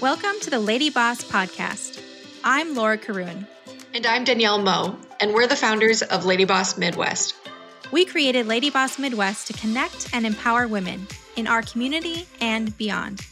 Welcome 0.00 0.40
to 0.40 0.50
the 0.50 0.58
Lady 0.58 0.90
Boss 0.90 1.22
Podcast. 1.22 2.02
I'm 2.42 2.74
Laura 2.74 2.98
Caroon. 2.98 3.46
And 3.94 4.06
I'm 4.06 4.24
Danielle 4.24 4.60
Moe, 4.60 4.96
and 5.20 5.32
we're 5.34 5.46
the 5.46 5.54
founders 5.54 6.02
of 6.02 6.24
Lady 6.24 6.44
Boss 6.44 6.76
Midwest. 6.76 7.36
We 7.92 8.04
created 8.04 8.48
Lady 8.48 8.70
Boss 8.70 8.98
Midwest 8.98 9.46
to 9.46 9.52
connect 9.52 10.12
and 10.12 10.26
empower 10.26 10.66
women 10.66 11.06
in 11.36 11.46
our 11.46 11.62
community 11.62 12.26
and 12.40 12.76
beyond. 12.76 13.24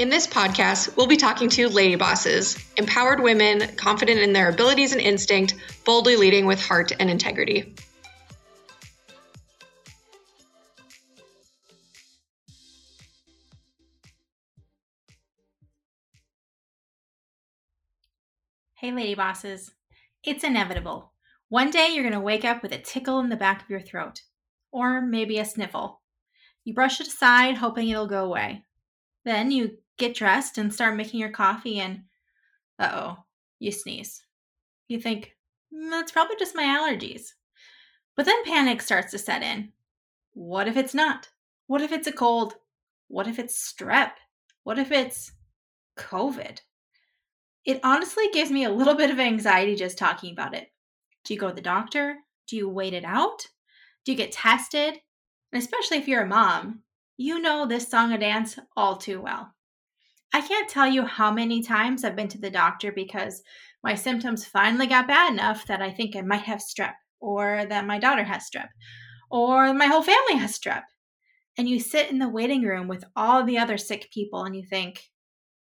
In 0.00 0.08
this 0.08 0.26
podcast, 0.26 0.96
we'll 0.96 1.06
be 1.06 1.16
talking 1.16 1.50
to 1.50 1.68
lady 1.68 1.94
bosses, 1.94 2.58
empowered 2.76 3.22
women 3.22 3.76
confident 3.76 4.18
in 4.18 4.32
their 4.32 4.48
abilities 4.48 4.92
and 4.92 5.00
instinct, 5.00 5.54
boldly 5.84 6.16
leading 6.16 6.46
with 6.46 6.60
heart 6.60 6.90
and 6.98 7.08
integrity. 7.08 7.76
Hey, 18.86 18.92
lady 18.92 19.14
bosses. 19.16 19.72
It's 20.22 20.44
inevitable. 20.44 21.12
One 21.48 21.72
day 21.72 21.88
you're 21.88 22.04
going 22.04 22.12
to 22.12 22.20
wake 22.20 22.44
up 22.44 22.62
with 22.62 22.70
a 22.70 22.78
tickle 22.78 23.18
in 23.18 23.30
the 23.30 23.34
back 23.34 23.60
of 23.60 23.68
your 23.68 23.80
throat, 23.80 24.22
or 24.70 25.00
maybe 25.00 25.40
a 25.40 25.44
sniffle. 25.44 26.02
You 26.62 26.72
brush 26.72 27.00
it 27.00 27.08
aside, 27.08 27.56
hoping 27.56 27.88
it'll 27.88 28.06
go 28.06 28.24
away. 28.24 28.62
Then 29.24 29.50
you 29.50 29.78
get 29.98 30.14
dressed 30.14 30.56
and 30.56 30.72
start 30.72 30.94
making 30.94 31.18
your 31.18 31.30
coffee, 31.30 31.80
and 31.80 32.02
uh 32.78 32.90
oh, 32.94 33.16
you 33.58 33.72
sneeze. 33.72 34.22
You 34.86 35.00
think, 35.00 35.32
that's 35.90 36.12
probably 36.12 36.36
just 36.38 36.54
my 36.54 36.62
allergies. 36.62 37.30
But 38.14 38.24
then 38.24 38.44
panic 38.44 38.80
starts 38.80 39.10
to 39.10 39.18
set 39.18 39.42
in. 39.42 39.72
What 40.32 40.68
if 40.68 40.76
it's 40.76 40.94
not? 40.94 41.28
What 41.66 41.82
if 41.82 41.90
it's 41.90 42.06
a 42.06 42.12
cold? 42.12 42.54
What 43.08 43.26
if 43.26 43.40
it's 43.40 43.60
strep? 43.60 44.12
What 44.62 44.78
if 44.78 44.92
it's 44.92 45.32
COVID? 45.98 46.60
It 47.66 47.80
honestly 47.82 48.28
gives 48.32 48.52
me 48.52 48.64
a 48.64 48.70
little 48.70 48.94
bit 48.94 49.10
of 49.10 49.18
anxiety 49.18 49.74
just 49.74 49.98
talking 49.98 50.32
about 50.32 50.54
it. 50.54 50.68
Do 51.24 51.34
you 51.34 51.40
go 51.40 51.48
to 51.48 51.54
the 51.54 51.60
doctor? 51.60 52.16
Do 52.46 52.56
you 52.56 52.68
wait 52.68 52.94
it 52.94 53.04
out? 53.04 53.44
Do 54.04 54.12
you 54.12 54.16
get 54.16 54.30
tested? 54.30 54.94
And 55.52 55.60
especially 55.60 55.96
if 55.96 56.06
you're 56.06 56.22
a 56.22 56.26
mom, 56.26 56.82
you 57.16 57.40
know 57.40 57.66
this 57.66 57.88
song 57.88 58.12
and 58.12 58.20
dance 58.20 58.56
all 58.76 58.96
too 58.96 59.20
well. 59.20 59.52
I 60.32 60.42
can't 60.42 60.68
tell 60.68 60.86
you 60.86 61.04
how 61.04 61.32
many 61.32 61.60
times 61.60 62.04
I've 62.04 62.14
been 62.14 62.28
to 62.28 62.38
the 62.38 62.50
doctor 62.50 62.92
because 62.92 63.42
my 63.82 63.96
symptoms 63.96 64.44
finally 64.44 64.86
got 64.86 65.08
bad 65.08 65.32
enough 65.32 65.66
that 65.66 65.82
I 65.82 65.90
think 65.90 66.14
I 66.14 66.20
might 66.20 66.42
have 66.42 66.60
strep, 66.60 66.94
or 67.20 67.66
that 67.68 67.86
my 67.86 67.98
daughter 67.98 68.24
has 68.24 68.48
strep, 68.48 68.68
or 69.30 69.74
my 69.74 69.86
whole 69.86 70.02
family 70.02 70.36
has 70.36 70.56
strep. 70.56 70.82
And 71.58 71.68
you 71.68 71.80
sit 71.80 72.10
in 72.10 72.18
the 72.18 72.28
waiting 72.28 72.62
room 72.62 72.86
with 72.86 73.04
all 73.16 73.42
the 73.42 73.58
other 73.58 73.78
sick 73.78 74.08
people 74.12 74.44
and 74.44 74.54
you 74.54 74.62
think, 74.62 75.02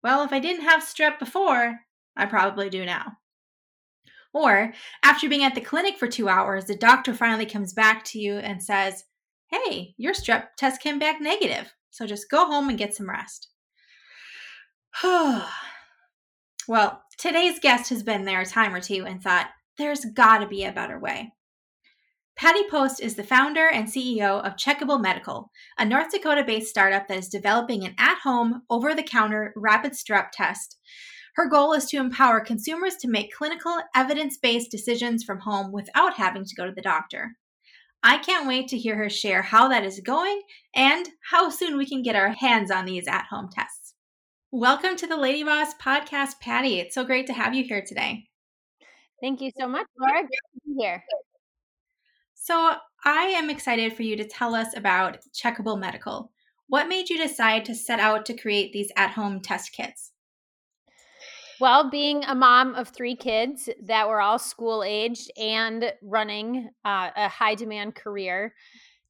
well, 0.04 0.24
if 0.24 0.32
I 0.32 0.40
didn't 0.40 0.64
have 0.64 0.84
strep 0.84 1.20
before, 1.20 1.80
I 2.16 2.26
probably 2.26 2.70
do 2.70 2.86
now. 2.86 3.18
Or 4.34 4.74
after 5.04 5.28
being 5.28 5.44
at 5.44 5.56
the 5.56 5.62
clinic 5.62 5.98
for 5.98 6.08
two 6.08 6.30
hours, 6.30 6.66
the 6.66 6.76
doctor 6.76 7.14
finally 7.14 7.46
comes 7.46 7.74
back 7.74 8.04
to 8.06 8.20
you 8.20 8.38
and 8.38 8.64
says, 8.64 9.04
Hey, 9.50 9.94
your 9.98 10.14
strep 10.14 10.48
test 10.58 10.82
came 10.82 11.00
back 11.00 11.20
negative, 11.20 11.74
so 11.90 12.08
just 12.08 12.30
go 12.30 12.46
home 12.46 12.70
and 12.70 12.78
get 12.78 12.96
some 12.96 13.10
rest. 13.10 13.50
well, 16.68 17.04
today's 17.18 17.60
guest 17.60 17.90
has 17.90 18.04
been 18.04 18.24
there 18.24 18.42
a 18.42 18.46
time 18.46 18.74
or 18.74 18.80
two 18.80 19.06
and 19.06 19.22
thought, 19.22 19.50
there's 19.78 20.06
gotta 20.06 20.48
be 20.48 20.64
a 20.64 20.72
better 20.72 21.00
way. 21.00 21.34
Patty 22.42 22.64
Post 22.72 23.02
is 23.02 23.14
the 23.14 23.23
founder 23.23 23.67
and 23.67 23.88
CEO 23.88 24.44
of 24.44 24.56
Checkable 24.56 25.00
Medical, 25.00 25.52
a 25.78 25.86
North 25.86 26.09
Dakota 26.09 26.44
based 26.44 26.70
startup 26.70 27.08
that 27.08 27.20
is 27.20 27.30
developing 27.30 27.86
an 27.86 27.94
at 28.00 28.17
home, 28.23 28.64
over 28.67 28.95
the 28.95 29.03
counter 29.03 29.53
rapid 29.56 29.92
strep 29.92 30.30
test. 30.33 30.80
Her 31.36 31.48
goal 31.48 31.73
is 31.73 31.86
to 31.89 31.98
empower 31.98 32.39
consumers 32.39 32.95
to 32.95 33.08
make 33.08 33.32
clinical, 33.32 33.77
evidence 33.93 34.39
based 34.39 34.71
decisions 34.71 35.23
from 35.23 35.42
home 35.42 35.71
without 35.71 36.16
having 36.16 36.43
to 36.43 36.55
go 36.55 36.66
to 36.66 36.71
the 36.71 36.82
doctor. 36.82 37.33
I 38.02 38.17
can't 38.17 38.48
wait 38.48 38.70
to 38.70 38.77
hear 38.80 38.95
her 38.95 39.08
share 39.08 39.43
how 39.43 39.67
that 39.67 39.83
is 39.83 39.99
going 40.04 40.42
and 40.73 41.10
how 41.30 41.52
soon 41.52 41.77
we 41.77 41.86
can 41.86 42.02
get 42.02 42.16
our 42.16 42.30
hands 42.30 42.71
on 42.71 42.86
these 42.86 43.08
at 43.08 43.27
home 43.30 43.49
tests. 43.54 43.93
Welcome 44.52 44.95
to 44.95 45.05
the 45.05 45.16
Lady 45.16 45.43
Boss 45.43 45.76
podcast, 45.76 46.39
Patty. 46.42 46.80
It's 46.80 46.95
so 46.95 47.04
great 47.04 47.27
to 47.27 47.33
have 47.33 47.54
you 47.54 47.64
here 47.64 47.83
today. 47.87 48.23
Thank 49.21 49.42
you 49.42 49.52
so 49.60 49.67
much, 49.67 49.86
Laura. 49.99 50.21
Great 50.21 50.30
to 50.32 50.61
be 50.66 50.73
here. 50.80 51.04
So, 52.44 52.74
I 53.06 53.26
am 53.26 53.52
excited 53.52 53.94
for 53.94 54.02
you 54.02 54.16
to 54.16 54.28
tell 54.28 54.56
us 54.56 54.76
about 54.76 55.20
Checkable 55.32 55.80
Medical. 55.80 56.32
What 56.70 56.88
made 56.88 57.08
you 57.08 57.16
decide 57.16 57.66
to 57.66 57.76
set 57.76 58.00
out 58.00 58.26
to 58.26 58.34
create 58.34 58.74
these 58.74 58.92
at 58.98 59.12
home 59.12 59.42
test 59.42 59.74
kits? 59.74 60.12
Well, 61.60 61.92
being 61.92 62.24
a 62.24 62.34
mom 62.34 62.74
of 62.74 62.88
three 62.88 63.16
kids 63.16 63.70
that 63.84 64.10
were 64.10 64.20
all 64.20 64.40
school 64.40 64.84
aged 64.84 65.32
and 65.38 65.94
running 66.02 66.72
uh, 66.84 67.12
a 67.16 67.28
high 67.30 67.54
demand 67.54 67.94
career, 67.94 68.56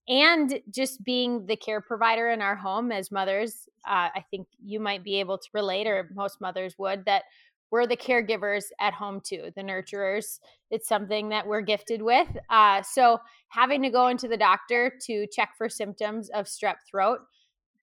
and 0.10 0.60
just 0.70 1.02
being 1.06 1.46
the 1.46 1.56
care 1.56 1.80
provider 1.80 2.32
in 2.32 2.42
our 2.42 2.58
home 2.58 2.92
as 2.92 3.12
mothers, 3.12 3.70
uh, 3.88 4.10
I 4.14 4.26
think 4.30 4.48
you 4.62 4.82
might 4.82 5.06
be 5.06 5.22
able 5.22 5.38
to 5.38 5.48
relate, 5.54 5.88
or 5.88 6.10
most 6.14 6.42
mothers 6.42 6.76
would, 6.78 7.06
that 7.06 7.24
we're 7.72 7.88
the 7.88 7.98
caregivers 7.98 8.66
at 8.80 8.94
home 8.94 9.22
too, 9.24 9.50
the 9.56 9.62
nurturers. 9.62 10.40
It's 10.70 10.88
something 10.88 11.30
that 11.30 11.48
we're 11.48 11.62
gifted 11.62 12.02
with. 12.02 12.28
Uh, 12.50 12.82
so 12.82 13.20
having 13.48 13.82
to 13.84 13.90
go 13.90 14.08
into 14.08 14.28
the 14.28 14.38
doctor 14.38 14.94
to 15.08 15.26
check 15.32 15.52
for 15.58 15.70
symptoms 15.70 16.30
of 16.30 16.46
strep 16.46 16.76
throat 16.90 17.20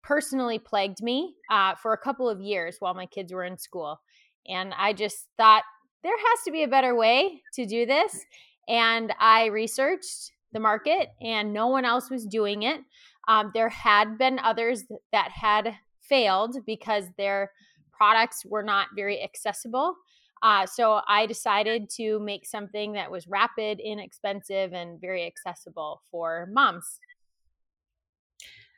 personally 0.04 0.58
plagued 0.60 1.02
me 1.02 1.36
uh, 1.52 1.76
for 1.76 1.94
a 1.94 1.98
couple 1.98 2.30
of 2.30 2.40
years 2.40 2.78
while 2.80 2.94
my 2.94 3.06
kids 3.06 3.34
were 3.34 3.44
in 3.44 3.58
school. 3.58 4.00
And 4.48 4.74
I 4.78 4.94
just 4.94 5.28
thought 5.38 5.64
there 6.04 6.18
has 6.18 6.40
to 6.46 6.52
be 6.52 6.64
a 6.64 6.68
better 6.68 6.96
way 6.96 7.42
to 7.56 7.66
do 7.66 7.86
this. 7.86 8.26
And 8.70 9.14
I 9.20 9.48
researched 9.48 10.32
the 10.54 10.60
market, 10.60 11.10
and 11.22 11.52
no 11.52 11.68
one 11.68 11.84
else 11.84 12.10
was 12.10 12.26
doing 12.26 12.64
it. 12.64 12.80
Um, 13.28 13.52
there 13.54 13.70
had 13.70 14.18
been 14.18 14.40
others 14.40 14.86
that 15.12 15.32
had 15.32 15.76
failed 16.00 16.58
because 16.66 17.06
their 17.18 17.52
products 17.98 18.46
were 18.46 18.64
not 18.64 18.88
very 18.96 19.22
accessible. 19.22 19.96
Uh, 20.44 20.66
so 20.66 21.02
I 21.08 21.26
decided 21.26 21.90
to 21.92 22.20
make 22.20 22.46
something 22.46 22.94
that 22.94 23.10
was 23.10 23.28
rapid, 23.28 23.80
inexpensive, 23.80 24.74
and 24.74 25.02
very 25.02 25.26
accessible 25.26 26.04
for 26.12 26.48
moms. 26.52 27.00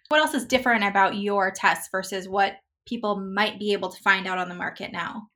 What 0.07 0.21
else 0.21 0.33
is 0.33 0.45
different 0.45 0.85
about 0.85 1.17
your 1.17 1.51
test 1.51 1.91
versus 1.91 2.27
what 2.27 2.53
people 2.87 3.19
might 3.19 3.59
be 3.59 3.73
able 3.73 3.89
to 3.89 4.01
find 4.01 4.25
out 4.25 4.37
on 4.37 4.49
the 4.49 4.55
market 4.55 4.91
now? 4.91 5.27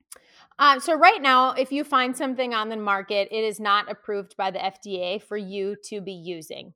Uh, 0.58 0.78
so 0.78 0.94
right 0.94 1.20
now, 1.20 1.50
if 1.52 1.72
you 1.72 1.84
find 1.84 2.16
something 2.16 2.54
on 2.54 2.68
the 2.68 2.76
market, 2.76 3.28
it 3.30 3.44
is 3.44 3.58
not 3.58 3.90
approved 3.90 4.36
by 4.36 4.50
the 4.50 4.58
FDA 4.58 5.22
for 5.22 5.36
you 5.36 5.76
to 5.84 6.00
be 6.00 6.12
using. 6.12 6.72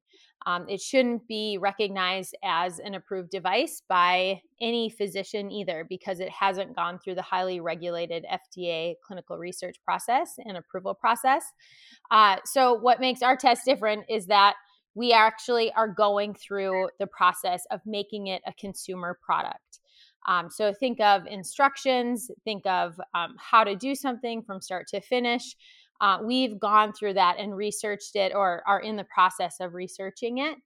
Um, 0.48 0.66
it 0.66 0.80
shouldn't 0.80 1.28
be 1.28 1.58
recognized 1.60 2.34
as 2.42 2.78
an 2.78 2.94
approved 2.94 3.28
device 3.28 3.82
by 3.86 4.40
any 4.62 4.88
physician 4.88 5.50
either 5.50 5.84
because 5.86 6.20
it 6.20 6.30
hasn't 6.30 6.74
gone 6.74 6.98
through 6.98 7.16
the 7.16 7.22
highly 7.22 7.60
regulated 7.60 8.24
FDA 8.32 8.94
clinical 9.06 9.36
research 9.36 9.76
process 9.84 10.36
and 10.46 10.56
approval 10.56 10.94
process. 10.94 11.44
Uh, 12.10 12.36
so, 12.46 12.72
what 12.72 12.98
makes 12.98 13.20
our 13.20 13.36
test 13.36 13.66
different 13.66 14.06
is 14.08 14.24
that 14.28 14.54
we 14.94 15.12
actually 15.12 15.70
are 15.74 15.86
going 15.86 16.32
through 16.32 16.88
the 16.98 17.06
process 17.06 17.64
of 17.70 17.82
making 17.84 18.28
it 18.28 18.40
a 18.46 18.52
consumer 18.54 19.18
product. 19.22 19.80
Um, 20.26 20.50
so 20.50 20.72
think 20.72 20.98
of 21.00 21.26
instructions, 21.26 22.30
think 22.44 22.66
of 22.66 22.98
um, 23.14 23.36
how 23.38 23.64
to 23.64 23.76
do 23.76 23.94
something 23.94 24.42
from 24.42 24.60
start 24.60 24.86
to 24.88 25.00
finish. 25.00 25.56
Uh, 26.00 26.18
we've 26.22 26.58
gone 26.58 26.92
through 26.92 27.14
that 27.14 27.36
and 27.38 27.56
researched 27.56 28.16
it 28.16 28.32
or 28.34 28.62
are 28.66 28.80
in 28.80 28.96
the 28.96 29.04
process 29.04 29.56
of 29.60 29.74
researching 29.74 30.38
it 30.38 30.56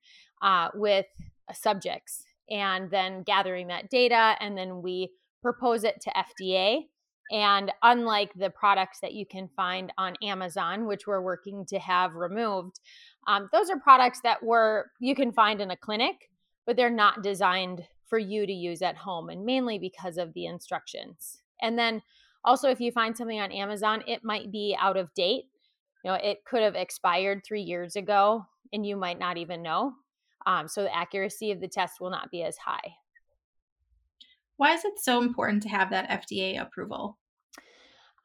uh, 0.41 0.69
with 0.73 1.05
uh, 1.49 1.53
subjects 1.53 2.23
and 2.49 2.91
then 2.91 3.23
gathering 3.23 3.67
that 3.67 3.89
data. 3.89 4.35
And 4.39 4.57
then 4.57 4.81
we 4.81 5.11
propose 5.41 5.83
it 5.83 6.01
to 6.01 6.11
FDA. 6.11 6.87
And 7.31 7.71
unlike 7.81 8.33
the 8.35 8.49
products 8.49 8.99
that 9.01 9.13
you 9.13 9.25
can 9.25 9.49
find 9.55 9.91
on 9.97 10.15
Amazon, 10.21 10.85
which 10.85 11.07
we're 11.07 11.21
working 11.21 11.65
to 11.67 11.79
have 11.79 12.15
removed, 12.15 12.79
um, 13.27 13.49
those 13.51 13.69
are 13.69 13.79
products 13.79 14.19
that 14.23 14.43
were 14.43 14.91
you 14.99 15.15
can 15.15 15.31
find 15.31 15.61
in 15.61 15.71
a 15.71 15.77
clinic, 15.77 16.29
but 16.65 16.75
they're 16.75 16.89
not 16.89 17.23
designed 17.23 17.85
for 18.05 18.19
you 18.19 18.45
to 18.45 18.53
use 18.53 18.81
at 18.81 18.97
home, 18.97 19.29
and 19.29 19.45
mainly 19.45 19.79
because 19.79 20.17
of 20.17 20.33
the 20.33 20.45
instructions. 20.45 21.41
And 21.61 21.79
then 21.79 22.01
also, 22.45 22.69
if 22.69 22.79
you 22.79 22.91
find 22.91 23.15
something 23.15 23.39
on 23.39 23.51
Amazon, 23.51 24.03
it 24.07 24.23
might 24.23 24.51
be 24.51 24.75
out 24.79 24.97
of 24.97 25.13
date. 25.13 25.45
You 26.03 26.11
know, 26.11 26.15
it 26.15 26.43
could 26.45 26.61
have 26.61 26.75
expired 26.75 27.43
three 27.45 27.61
years 27.61 27.95
ago, 27.95 28.45
and 28.73 28.85
you 28.85 28.97
might 28.97 29.19
not 29.19 29.37
even 29.37 29.61
know. 29.61 29.93
Um, 30.45 30.67
so 30.67 30.83
the 30.83 30.95
accuracy 30.95 31.51
of 31.51 31.61
the 31.61 31.67
test 31.67 32.01
will 32.01 32.09
not 32.09 32.31
be 32.31 32.43
as 32.43 32.57
high. 32.57 32.95
Why 34.57 34.73
is 34.73 34.83
it 34.85 34.99
so 34.99 35.21
important 35.21 35.63
to 35.63 35.69
have 35.69 35.89
that 35.91 36.09
FDA 36.09 36.61
approval? 36.61 37.17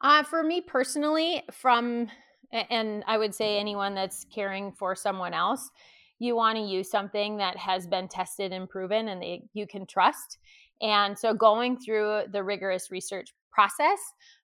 Uh, 0.01 0.23
for 0.23 0.43
me 0.43 0.61
personally, 0.61 1.43
from 1.51 2.07
and 2.51 3.03
I 3.05 3.17
would 3.17 3.35
say 3.35 3.59
anyone 3.59 3.93
that's 3.93 4.25
caring 4.33 4.71
for 4.71 4.95
someone 4.95 5.33
else, 5.33 5.69
you 6.17 6.35
want 6.35 6.57
to 6.57 6.63
use 6.63 6.89
something 6.89 7.37
that 7.37 7.55
has 7.57 7.85
been 7.85 8.07
tested 8.07 8.51
and 8.51 8.67
proven 8.67 9.07
and 9.09 9.21
that 9.21 9.39
you 9.53 9.67
can 9.67 9.85
trust. 9.85 10.39
And 10.81 11.17
so 11.17 11.33
going 11.33 11.77
through 11.77 12.23
the 12.31 12.43
rigorous 12.43 12.89
research 12.89 13.33
process 13.51 13.99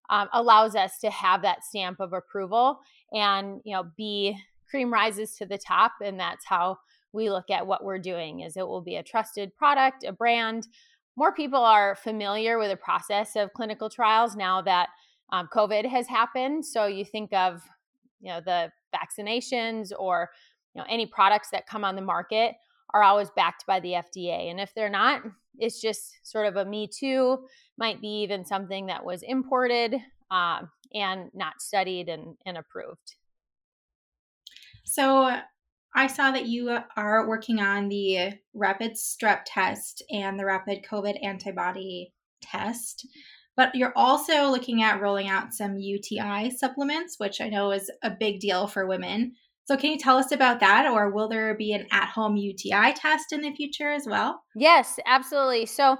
um, 0.10 0.28
allows 0.34 0.75
us 0.75 1.00
to 1.00 1.10
have 1.10 1.42
that 1.42 1.63
stamp 1.63 2.00
of 2.00 2.13
approval 2.13 2.80
and 3.12 3.62
you 3.63 3.74
know 3.74 3.84
be 3.98 4.38
cream 4.69 4.92
rises 4.92 5.36
to 5.36 5.46
the 5.46 5.57
top 5.57 5.94
and 6.04 6.19
that's 6.19 6.46
how 6.46 6.78
we 7.13 7.30
look 7.30 7.50
at 7.50 7.66
what 7.66 7.84
we're 7.84 8.00
doing 8.00 8.42
is 8.42 8.57
it 8.57 8.68
will 8.68 8.81
be 8.81 8.98
a 8.98 9.04
trusted 9.04 9.56
product 9.56 10.04
a 10.04 10.12
brand. 10.12 10.68
More 11.18 11.34
people 11.34 11.63
are 11.63 11.96
familiar 11.96 12.57
with 12.57 12.69
the 12.69 12.75
process 12.75 13.38
of 13.38 13.54
clinical 13.54 13.90
trials 13.90 14.36
now 14.36 14.62
that 14.63 14.90
um, 15.31 15.48
covid 15.54 15.86
has 15.90 16.07
happened. 16.07 16.66
So 16.66 16.88
you 16.88 17.06
think 17.06 17.34
of 17.34 17.63
you 18.22 18.30
know 18.30 18.42
the 18.42 18.72
vaccinations 18.94 19.92
or 19.98 20.30
you 20.74 20.81
know 20.81 20.88
any 20.90 21.06
products 21.06 21.50
that 21.52 21.68
come 21.68 21.84
on 21.84 21.96
the 21.96 22.02
market 22.02 22.56
are 22.93 23.03
always 23.03 23.29
backed 23.35 23.65
by 23.65 23.79
the 23.79 23.93
fda 23.93 24.49
and 24.49 24.59
if 24.59 24.73
they're 24.73 24.89
not 24.89 25.21
it's 25.59 25.81
just 25.81 26.17
sort 26.23 26.45
of 26.47 26.55
a 26.55 26.65
me 26.65 26.87
too 26.87 27.39
might 27.77 28.01
be 28.01 28.21
even 28.23 28.45
something 28.45 28.87
that 28.87 29.05
was 29.05 29.23
imported 29.23 29.95
uh, 30.31 30.61
and 30.93 31.29
not 31.33 31.61
studied 31.61 32.09
and, 32.09 32.35
and 32.45 32.57
approved. 32.57 33.15
So 34.85 35.35
I 35.95 36.07
saw 36.07 36.31
that 36.31 36.47
you 36.47 36.77
are 36.95 37.27
working 37.27 37.59
on 37.59 37.89
the 37.89 38.33
rapid 38.53 38.93
strep 38.93 39.41
test 39.45 40.03
and 40.09 40.39
the 40.39 40.45
rapid 40.45 40.85
COVID 40.89 41.23
antibody 41.23 42.13
test, 42.41 43.07
but 43.55 43.73
you're 43.75 43.93
also 43.95 44.49
looking 44.49 44.83
at 44.83 45.01
rolling 45.01 45.27
out 45.27 45.53
some 45.53 45.77
UTI 45.77 46.51
supplements, 46.51 47.15
which 47.17 47.39
I 47.41 47.49
know 47.49 47.71
is 47.71 47.89
a 48.03 48.11
big 48.11 48.39
deal 48.39 48.67
for 48.67 48.85
women. 48.85 49.33
So, 49.65 49.75
can 49.75 49.91
you 49.91 49.97
tell 49.97 50.17
us 50.17 50.31
about 50.31 50.59
that, 50.59 50.85
or 50.85 51.09
will 51.09 51.27
there 51.27 51.56
be 51.56 51.73
an 51.73 51.88
at 51.91 52.09
home 52.09 52.38
UTI 52.38 52.94
test 52.94 53.33
in 53.33 53.41
the 53.41 53.51
future 53.53 53.91
as 53.91 54.06
well? 54.07 54.44
Yes, 54.56 55.00
absolutely. 55.06 55.65
So, 55.65 55.97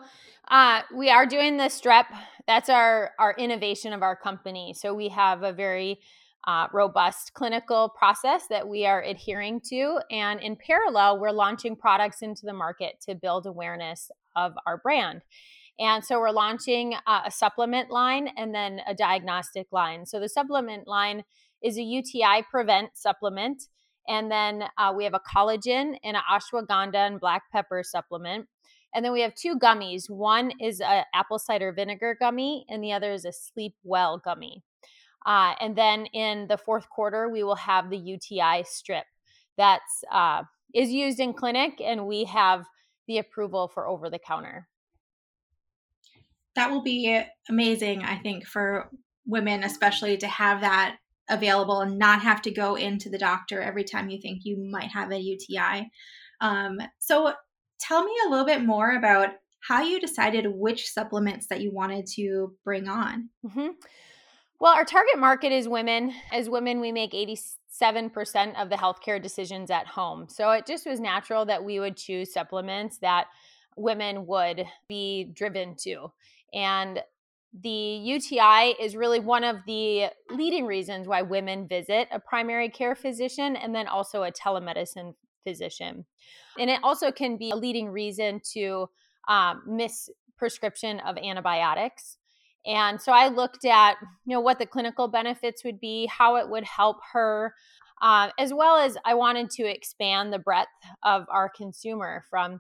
uh, 0.50 0.82
we 0.96 1.10
are 1.10 1.26
doing 1.26 1.58
the 1.58 1.64
strep. 1.66 2.06
That's 2.48 2.70
our 2.70 3.12
our 3.18 3.36
innovation 3.38 3.94
of 3.94 4.04
our 4.04 4.16
company. 4.16 4.74
So 4.76 4.94
we 4.94 5.10
have 5.10 5.42
a 5.42 5.52
very 5.52 6.00
uh, 6.48 6.68
robust 6.72 7.34
clinical 7.34 7.90
process 7.90 8.46
that 8.52 8.68
we 8.68 8.86
are 8.86 9.02
adhering 9.02 9.62
to, 9.70 10.00
and 10.12 10.40
in 10.42 10.56
parallel, 10.56 11.20
we're 11.20 11.32
launching 11.32 11.76
products 11.76 12.22
into 12.22 12.46
the 12.46 12.54
market 12.54 13.02
to 13.08 13.16
build 13.16 13.48
awareness 13.48 14.12
of 14.36 14.54
our 14.68 14.78
brand. 14.78 15.24
And 15.80 16.06
so 16.06 16.20
we're 16.20 16.32
launching 16.32 16.94
uh, 17.08 17.24
a 17.26 17.32
supplement 17.32 17.90
line 17.90 18.30
and 18.38 18.54
then 18.54 18.80
a 18.88 18.94
diagnostic 18.94 19.68
line. 19.72 20.06
So 20.06 20.20
the 20.20 20.30
supplement 20.30 20.88
line 20.88 21.24
is 21.66 21.78
a 21.78 21.82
UTI 21.82 22.44
prevent 22.50 22.92
supplement. 22.94 23.64
And 24.08 24.32
then 24.32 24.66
uh, 24.78 24.94
we 24.96 25.04
have 25.04 25.16
a 25.16 25.20
collagen 25.20 25.98
and 26.04 26.16
an 26.16 26.22
ashwagandha 26.32 27.08
and 27.08 27.20
black 27.20 27.44
pepper 27.52 27.82
supplement. 27.84 28.48
And 28.94 29.04
then 29.04 29.12
we 29.12 29.22
have 29.22 29.34
two 29.34 29.58
gummies. 29.58 30.10
One 30.10 30.52
is 30.62 30.80
a 30.80 31.06
apple 31.14 31.40
cider 31.40 31.74
vinegar 31.74 32.16
gummy, 32.18 32.66
and 32.70 32.84
the 32.84 32.94
other 32.94 33.12
is 33.12 33.26
a 33.26 33.34
sleep 33.34 33.74
well 33.84 34.22
gummy. 34.24 34.64
Uh, 35.26 35.56
and 35.60 35.76
then 35.76 36.06
in 36.14 36.48
the 36.48 36.58
fourth 36.58 36.88
quarter, 36.88 37.28
we 37.28 37.44
will 37.44 37.56
have 37.56 37.90
the 37.90 37.98
UTI 37.98 38.64
strip 38.64 39.06
that's 39.58 40.04
uh, 40.12 40.44
is 40.74 40.92
used 40.92 41.20
in 41.20 41.34
clinic, 41.34 41.82
and 41.84 42.06
we 42.06 42.26
have 42.26 42.66
the 43.08 43.18
approval 43.18 43.68
for 43.68 43.88
over 43.88 44.10
the 44.10 44.20
counter. 44.20 44.68
That 46.56 46.72
will 46.72 46.84
be 46.84 47.22
amazing, 47.50 48.04
I 48.04 48.18
think, 48.18 48.46
for 48.46 48.90
women, 49.26 49.64
especially 49.64 50.18
to 50.18 50.28
have 50.28 50.62
that 50.62 50.98
available 51.30 51.82
and 51.82 51.98
not 51.98 52.22
have 52.22 52.42
to 52.44 52.52
go 52.52 52.76
into 52.76 53.10
the 53.10 53.18
doctor 53.18 53.62
every 53.62 53.84
time 53.84 54.10
you 54.10 54.20
think 54.20 54.42
you 54.44 54.58
might 54.58 54.92
have 54.92 55.12
a 55.12 55.20
UTI. 55.20 55.90
Um, 56.42 56.80
so, 57.00 57.34
tell 57.80 58.04
me 58.04 58.12
a 58.26 58.30
little 58.30 58.46
bit 58.46 58.64
more 58.64 58.96
about 58.96 59.30
how 59.68 59.82
you 59.82 60.00
decided 60.00 60.46
which 60.48 60.90
supplements 60.90 61.48
that 61.48 61.62
you 61.62 61.72
wanted 61.72 62.06
to 62.06 62.56
bring 62.64 62.88
on. 62.88 63.30
Mm-hmm. 63.46 63.70
Well, 64.60 64.74
our 64.74 64.86
target 64.86 65.18
market 65.18 65.52
is 65.52 65.68
women. 65.68 66.14
As 66.32 66.50
women, 66.50 66.80
we 66.80 66.92
make 66.92 67.12
87% 67.12 68.62
of 68.62 68.70
the 68.70 68.76
healthcare 68.76 69.22
decisions 69.22 69.70
at 69.70 69.88
home. 69.88 70.28
So 70.30 70.52
it 70.52 70.66
just 70.66 70.86
was 70.86 71.00
natural 71.00 71.46
that 71.46 71.64
we 71.64 71.80
would 71.80 71.98
choose 71.98 72.32
supplements 72.32 73.00
that 73.00 73.28
women 73.76 74.26
would 74.28 74.66
be 74.88 75.26
driven 75.34 75.76
to. 75.80 76.12
And 76.54 77.02
the 77.62 77.70
UTI 77.70 78.76
is 78.82 78.96
really 78.96 79.20
one 79.20 79.44
of 79.44 79.58
the 79.66 80.08
leading 80.30 80.66
reasons 80.66 81.08
why 81.08 81.22
women 81.22 81.68
visit 81.68 82.08
a 82.12 82.20
primary 82.20 82.70
care 82.70 82.96
physician 82.96 83.56
and 83.56 83.74
then 83.74 83.88
also 83.88 84.24
a 84.24 84.32
telemedicine 84.32 85.14
physician. 85.46 86.06
And 86.60 86.70
it 86.70 86.80
also 86.84 87.12
can 87.12 87.38
be 87.38 87.52
a 87.52 87.56
leading 87.56 87.90
reason 87.90 88.42
to 88.54 88.90
um, 89.28 89.62
miss 89.68 90.10
prescription 90.38 91.00
of 91.02 91.18
antibiotics. 91.18 92.18
And 92.66 93.00
so 93.00 93.12
I 93.12 93.28
looked 93.28 93.64
at, 93.64 93.96
you 94.26 94.34
know, 94.34 94.42
what 94.42 94.60
the 94.60 94.66
clinical 94.66 95.08
benefits 95.08 95.64
would 95.64 95.80
be, 95.80 96.08
how 96.08 96.36
it 96.38 96.50
would 96.50 96.64
help 96.64 96.98
her, 97.14 97.54
uh, 98.02 98.32
as 98.40 98.54
well 98.54 98.78
as 98.78 98.98
I 99.06 99.14
wanted 99.14 99.50
to 99.52 99.64
expand 99.64 100.34
the 100.34 100.40
breadth 100.40 100.68
of 101.04 101.26
our 101.30 101.48
consumer 101.48 102.26
from 102.30 102.60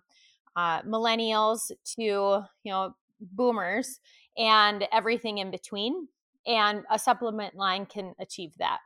uh, 0.55 0.83
millennials 0.83 1.71
to, 1.97 2.01
you 2.01 2.45
know, 2.65 2.95
boomers 3.19 3.99
and 4.37 4.87
everything 4.91 5.37
in 5.39 5.51
between. 5.51 6.07
And 6.47 6.83
a 6.91 6.99
supplement 6.99 7.55
line 7.55 7.85
can 7.85 8.13
achieve 8.19 8.51
that. 8.59 8.79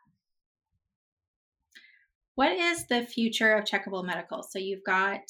What 2.35 2.51
is 2.53 2.87
the 2.87 3.03
future 3.03 3.53
of 3.53 3.65
checkable 3.65 4.05
medical? 4.05 4.43
So 4.43 4.59
you've 4.59 4.83
got 4.85 5.21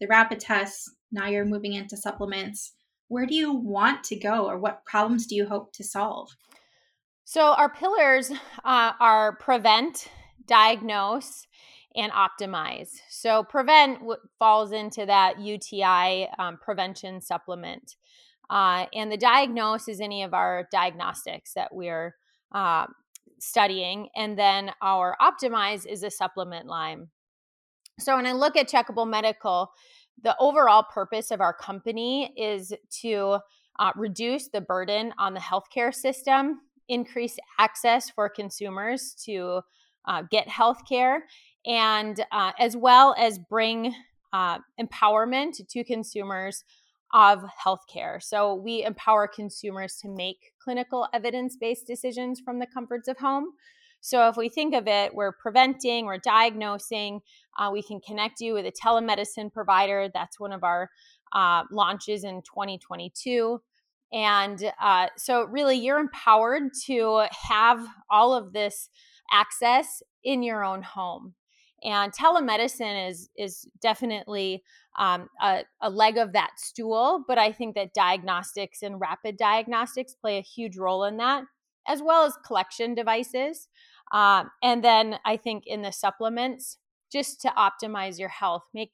the 0.00 0.08
rapid 0.08 0.40
tests, 0.40 0.90
now 1.12 1.26
you're 1.28 1.44
moving 1.44 1.74
into 1.74 1.96
supplements. 1.96 2.72
Where 3.08 3.26
do 3.26 3.34
you 3.34 3.52
want 3.52 4.04
to 4.04 4.16
go, 4.16 4.48
or 4.48 4.58
what 4.58 4.84
problems 4.84 5.26
do 5.26 5.34
you 5.34 5.46
hope 5.46 5.72
to 5.74 5.84
solve? 5.84 6.30
So, 7.24 7.52
our 7.52 7.68
pillars 7.68 8.30
uh, 8.64 8.92
are 8.98 9.36
prevent, 9.36 10.08
diagnose, 10.46 11.46
and 11.94 12.12
optimize. 12.12 12.88
So, 13.08 13.42
prevent 13.42 13.98
w- 13.98 14.18
falls 14.38 14.72
into 14.72 15.06
that 15.06 15.40
UTI 15.40 16.28
um, 16.38 16.58
prevention 16.58 17.20
supplement. 17.20 17.96
Uh, 18.50 18.86
and 18.92 19.12
the 19.12 19.16
diagnose 19.16 19.88
is 19.88 20.00
any 20.00 20.24
of 20.24 20.34
our 20.34 20.66
diagnostics 20.72 21.54
that 21.54 21.72
we're 21.72 22.16
uh, 22.52 22.86
studying. 23.38 24.08
And 24.16 24.36
then 24.36 24.72
our 24.82 25.16
optimize 25.22 25.86
is 25.86 26.02
a 26.02 26.10
supplement 26.10 26.66
line. 26.66 27.08
So 28.00 28.16
when 28.16 28.26
I 28.26 28.32
look 28.32 28.56
at 28.56 28.68
checkable 28.68 29.08
medical, 29.08 29.70
the 30.22 30.36
overall 30.40 30.82
purpose 30.82 31.30
of 31.30 31.40
our 31.40 31.54
company 31.54 32.32
is 32.36 32.72
to 33.02 33.38
uh, 33.78 33.92
reduce 33.94 34.48
the 34.48 34.60
burden 34.60 35.14
on 35.18 35.32
the 35.32 35.40
healthcare 35.40 35.94
system, 35.94 36.60
increase 36.88 37.38
access 37.58 38.10
for 38.10 38.28
consumers 38.28 39.14
to 39.26 39.60
uh, 40.08 40.22
get 40.30 40.48
healthcare, 40.48 41.20
and 41.66 42.24
uh, 42.32 42.52
as 42.58 42.76
well 42.76 43.14
as 43.16 43.38
bring 43.38 43.94
uh, 44.32 44.58
empowerment 44.80 45.66
to 45.68 45.84
consumers 45.84 46.64
of 47.12 47.44
healthcare. 47.64 48.22
So 48.22 48.54
we 48.54 48.84
empower 48.84 49.26
consumers 49.26 49.96
to 50.02 50.08
make 50.08 50.52
clinical 50.62 51.08
evidence 51.12 51.56
based 51.56 51.86
decisions 51.86 52.40
from 52.40 52.58
the 52.58 52.66
comforts 52.66 53.08
of 53.08 53.18
home. 53.18 53.52
So 54.00 54.28
if 54.28 54.36
we 54.36 54.48
think 54.48 54.74
of 54.74 54.86
it, 54.86 55.14
we're 55.14 55.32
preventing, 55.32 56.06
we're 56.06 56.18
diagnosing, 56.18 57.20
uh, 57.58 57.70
we 57.72 57.82
can 57.82 58.00
connect 58.00 58.40
you 58.40 58.54
with 58.54 58.66
a 58.66 58.72
telemedicine 58.72 59.52
provider. 59.52 60.08
That's 60.12 60.40
one 60.40 60.52
of 60.52 60.64
our 60.64 60.88
uh, 61.32 61.64
launches 61.70 62.24
in 62.24 62.42
2022. 62.42 63.60
And 64.12 64.72
uh, 64.80 65.06
so, 65.16 65.44
really, 65.44 65.76
you're 65.76 66.00
empowered 66.00 66.72
to 66.86 67.26
have 67.48 67.86
all 68.10 68.34
of 68.34 68.52
this 68.52 68.88
access 69.32 70.02
in 70.24 70.42
your 70.42 70.64
own 70.64 70.82
home. 70.82 71.34
And 71.84 72.12
telemedicine 72.12 73.08
is 73.08 73.30
is 73.36 73.68
definitely 73.80 74.64
um, 75.00 75.30
a, 75.40 75.64
a, 75.80 75.88
leg 75.88 76.18
of 76.18 76.34
that 76.34 76.50
stool, 76.58 77.24
but 77.26 77.38
I 77.38 77.52
think 77.52 77.74
that 77.74 77.94
diagnostics 77.94 78.82
and 78.82 79.00
rapid 79.00 79.38
diagnostics 79.38 80.14
play 80.14 80.36
a 80.36 80.42
huge 80.42 80.76
role 80.76 81.04
in 81.04 81.16
that, 81.16 81.44
as 81.88 82.02
well 82.02 82.26
as 82.26 82.34
collection 82.46 82.94
devices. 82.94 83.66
Um, 84.12 84.50
and 84.62 84.84
then 84.84 85.18
I 85.24 85.38
think 85.38 85.64
in 85.66 85.80
the 85.80 85.90
supplements, 85.90 86.76
just 87.10 87.40
to 87.40 87.48
optimize 87.48 88.18
your 88.18 88.28
health, 88.28 88.64
make 88.74 88.92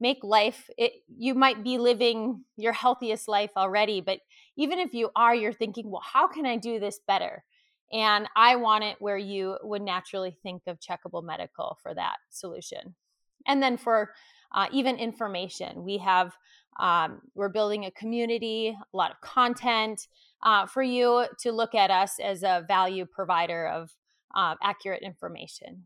make 0.00 0.24
life. 0.24 0.68
It, 0.76 0.94
you 1.16 1.34
might 1.34 1.62
be 1.62 1.78
living 1.78 2.44
your 2.56 2.72
healthiest 2.72 3.28
life 3.28 3.52
already, 3.56 4.00
but 4.00 4.18
even 4.56 4.80
if 4.80 4.94
you 4.94 5.10
are, 5.14 5.32
you're 5.32 5.52
thinking, 5.52 5.88
well, 5.88 6.02
how 6.02 6.26
can 6.26 6.44
I 6.44 6.56
do 6.56 6.80
this 6.80 6.98
better? 7.06 7.44
And 7.92 8.26
I 8.34 8.56
want 8.56 8.82
it 8.82 8.96
where 8.98 9.18
you 9.18 9.58
would 9.62 9.82
naturally 9.82 10.36
think 10.42 10.62
of 10.66 10.80
checkable 10.80 11.22
medical 11.22 11.78
for 11.82 11.94
that 11.94 12.16
solution. 12.30 12.96
And 13.46 13.62
then 13.62 13.76
for 13.76 14.12
uh, 14.54 14.66
even 14.72 14.96
information, 14.96 15.84
we 15.84 15.98
have, 15.98 16.36
um, 16.78 17.20
we're 17.34 17.48
building 17.48 17.84
a 17.84 17.90
community, 17.90 18.76
a 18.76 18.96
lot 18.96 19.10
of 19.10 19.20
content 19.20 20.06
uh, 20.42 20.66
for 20.66 20.82
you 20.82 21.26
to 21.40 21.52
look 21.52 21.74
at 21.74 21.90
us 21.90 22.18
as 22.22 22.42
a 22.42 22.64
value 22.66 23.06
provider 23.06 23.66
of 23.66 23.90
uh, 24.34 24.54
accurate 24.62 25.02
information. 25.02 25.84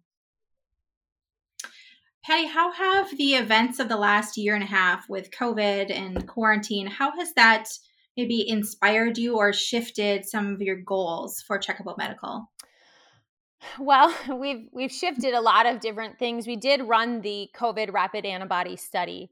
Patty, 2.25 2.47
how 2.47 2.73
have 2.73 3.17
the 3.17 3.35
events 3.35 3.79
of 3.79 3.89
the 3.89 3.97
last 3.97 4.37
year 4.37 4.55
and 4.55 4.65
a 4.65 4.67
half 4.67 5.09
with 5.09 5.31
COVID 5.31 5.97
and 5.97 6.27
quarantine, 6.27 6.89
how 6.89 7.17
has 7.17 7.33
that 7.35 7.69
maybe 8.17 8.49
inspired 8.49 9.17
you 9.17 9.37
or 9.37 9.53
shifted 9.53 10.25
some 10.25 10.55
of 10.55 10.61
your 10.61 10.75
goals 10.75 11.41
for 11.47 11.59
Checkable 11.59 11.97
Medical? 11.97 12.51
Well, 13.79 14.15
we've 14.39 14.69
we've 14.73 14.93
shifted 14.93 15.35
a 15.35 15.41
lot 15.41 15.67
of 15.67 15.81
different 15.81 16.19
things. 16.19 16.47
We 16.47 16.57
did 16.57 16.83
run 16.83 17.21
the 17.21 17.51
COVID 17.55 17.93
rapid 17.93 18.25
antibody 18.25 18.77
study, 18.77 19.31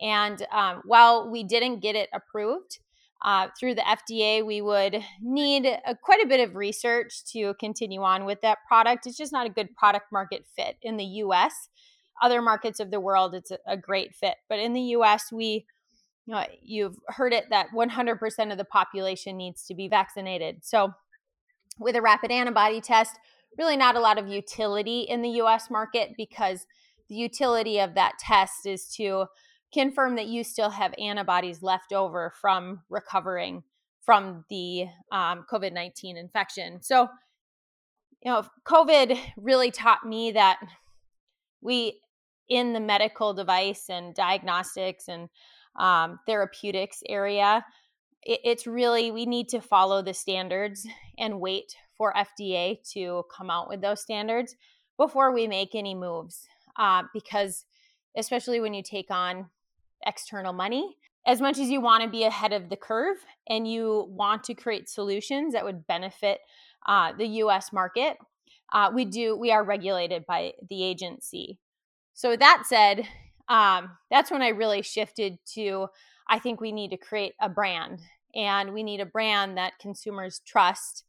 and 0.00 0.44
um, 0.52 0.82
while 0.84 1.30
we 1.30 1.44
didn't 1.44 1.80
get 1.80 1.96
it 1.96 2.08
approved 2.12 2.78
uh, 3.22 3.48
through 3.58 3.74
the 3.74 3.82
FDA, 3.82 4.44
we 4.44 4.60
would 4.60 5.02
need 5.20 5.66
a, 5.66 5.94
quite 6.02 6.22
a 6.22 6.26
bit 6.26 6.40
of 6.40 6.56
research 6.56 7.24
to 7.32 7.54
continue 7.54 8.02
on 8.02 8.24
with 8.24 8.40
that 8.42 8.58
product. 8.66 9.06
It's 9.06 9.16
just 9.16 9.32
not 9.32 9.46
a 9.46 9.50
good 9.50 9.74
product 9.76 10.06
market 10.12 10.44
fit 10.56 10.76
in 10.82 10.96
the 10.96 11.04
U.S. 11.04 11.68
Other 12.22 12.42
markets 12.42 12.80
of 12.80 12.90
the 12.90 13.00
world, 13.00 13.34
it's 13.34 13.50
a, 13.50 13.58
a 13.66 13.76
great 13.76 14.14
fit, 14.14 14.36
but 14.48 14.58
in 14.58 14.72
the 14.72 14.80
U.S., 14.80 15.32
we 15.32 15.66
you 16.26 16.34
know, 16.34 16.44
you've 16.62 16.96
heard 17.08 17.32
it 17.32 17.50
that 17.50 17.68
100% 17.74 18.52
of 18.52 18.58
the 18.58 18.64
population 18.64 19.36
needs 19.36 19.64
to 19.66 19.74
be 19.74 19.88
vaccinated. 19.88 20.58
So, 20.62 20.92
with 21.80 21.96
a 21.96 22.02
rapid 22.02 22.30
antibody 22.30 22.80
test 22.80 23.18
really 23.58 23.76
not 23.76 23.96
a 23.96 24.00
lot 24.00 24.18
of 24.18 24.28
utility 24.28 25.00
in 25.02 25.22
the 25.22 25.40
US 25.42 25.70
market 25.70 26.12
because 26.16 26.66
the 27.08 27.14
utility 27.14 27.80
of 27.80 27.94
that 27.94 28.18
test 28.18 28.66
is 28.66 28.86
to 28.96 29.26
confirm 29.72 30.16
that 30.16 30.26
you 30.26 30.42
still 30.44 30.70
have 30.70 30.94
antibodies 30.98 31.62
left 31.62 31.92
over 31.92 32.32
from 32.40 32.80
recovering 32.88 33.62
from 34.00 34.44
the 34.48 34.86
um, 35.12 35.44
COVID 35.50 35.72
19 35.72 36.16
infection. 36.16 36.82
So, 36.82 37.08
you 38.22 38.30
know, 38.30 38.44
COVID 38.64 39.18
really 39.36 39.70
taught 39.70 40.06
me 40.06 40.32
that 40.32 40.60
we, 41.60 42.00
in 42.48 42.72
the 42.72 42.80
medical 42.80 43.34
device 43.34 43.88
and 43.88 44.14
diagnostics 44.14 45.08
and 45.08 45.28
um, 45.78 46.18
therapeutics 46.26 47.02
area, 47.08 47.64
it, 48.22 48.40
it's 48.44 48.66
really, 48.66 49.10
we 49.10 49.26
need 49.26 49.48
to 49.50 49.60
follow 49.60 50.02
the 50.02 50.14
standards 50.14 50.86
and 51.18 51.40
wait 51.40 51.76
for 52.00 52.14
FDA 52.14 52.78
to 52.92 53.26
come 53.30 53.50
out 53.50 53.68
with 53.68 53.82
those 53.82 54.00
standards 54.00 54.56
before 54.96 55.34
we 55.34 55.46
make 55.46 55.74
any 55.74 55.94
moves. 55.94 56.48
Uh, 56.78 57.02
because, 57.12 57.66
especially 58.16 58.58
when 58.58 58.72
you 58.72 58.82
take 58.82 59.10
on 59.10 59.50
external 60.06 60.54
money, 60.54 60.96
as 61.26 61.42
much 61.42 61.58
as 61.58 61.68
you 61.68 61.78
want 61.78 62.02
to 62.02 62.08
be 62.08 62.24
ahead 62.24 62.54
of 62.54 62.70
the 62.70 62.76
curve 62.76 63.18
and 63.50 63.70
you 63.70 64.06
want 64.08 64.42
to 64.44 64.54
create 64.54 64.88
solutions 64.88 65.52
that 65.52 65.62
would 65.62 65.86
benefit 65.86 66.40
uh, 66.86 67.12
the 67.12 67.26
US 67.26 67.70
market, 67.70 68.16
uh, 68.72 68.90
we 68.94 69.04
do, 69.04 69.36
we 69.36 69.52
are 69.52 69.62
regulated 69.62 70.24
by 70.24 70.54
the 70.70 70.82
agency. 70.82 71.58
So, 72.14 72.34
that 72.34 72.62
said, 72.64 73.06
um, 73.50 73.90
that's 74.10 74.30
when 74.30 74.40
I 74.40 74.48
really 74.48 74.80
shifted 74.80 75.38
to 75.52 75.88
I 76.26 76.38
think 76.38 76.62
we 76.62 76.72
need 76.72 76.92
to 76.92 76.96
create 76.96 77.34
a 77.42 77.50
brand 77.50 78.00
and 78.34 78.72
we 78.72 78.84
need 78.84 79.00
a 79.00 79.06
brand 79.06 79.58
that 79.58 79.78
consumers 79.80 80.40
trust 80.46 81.04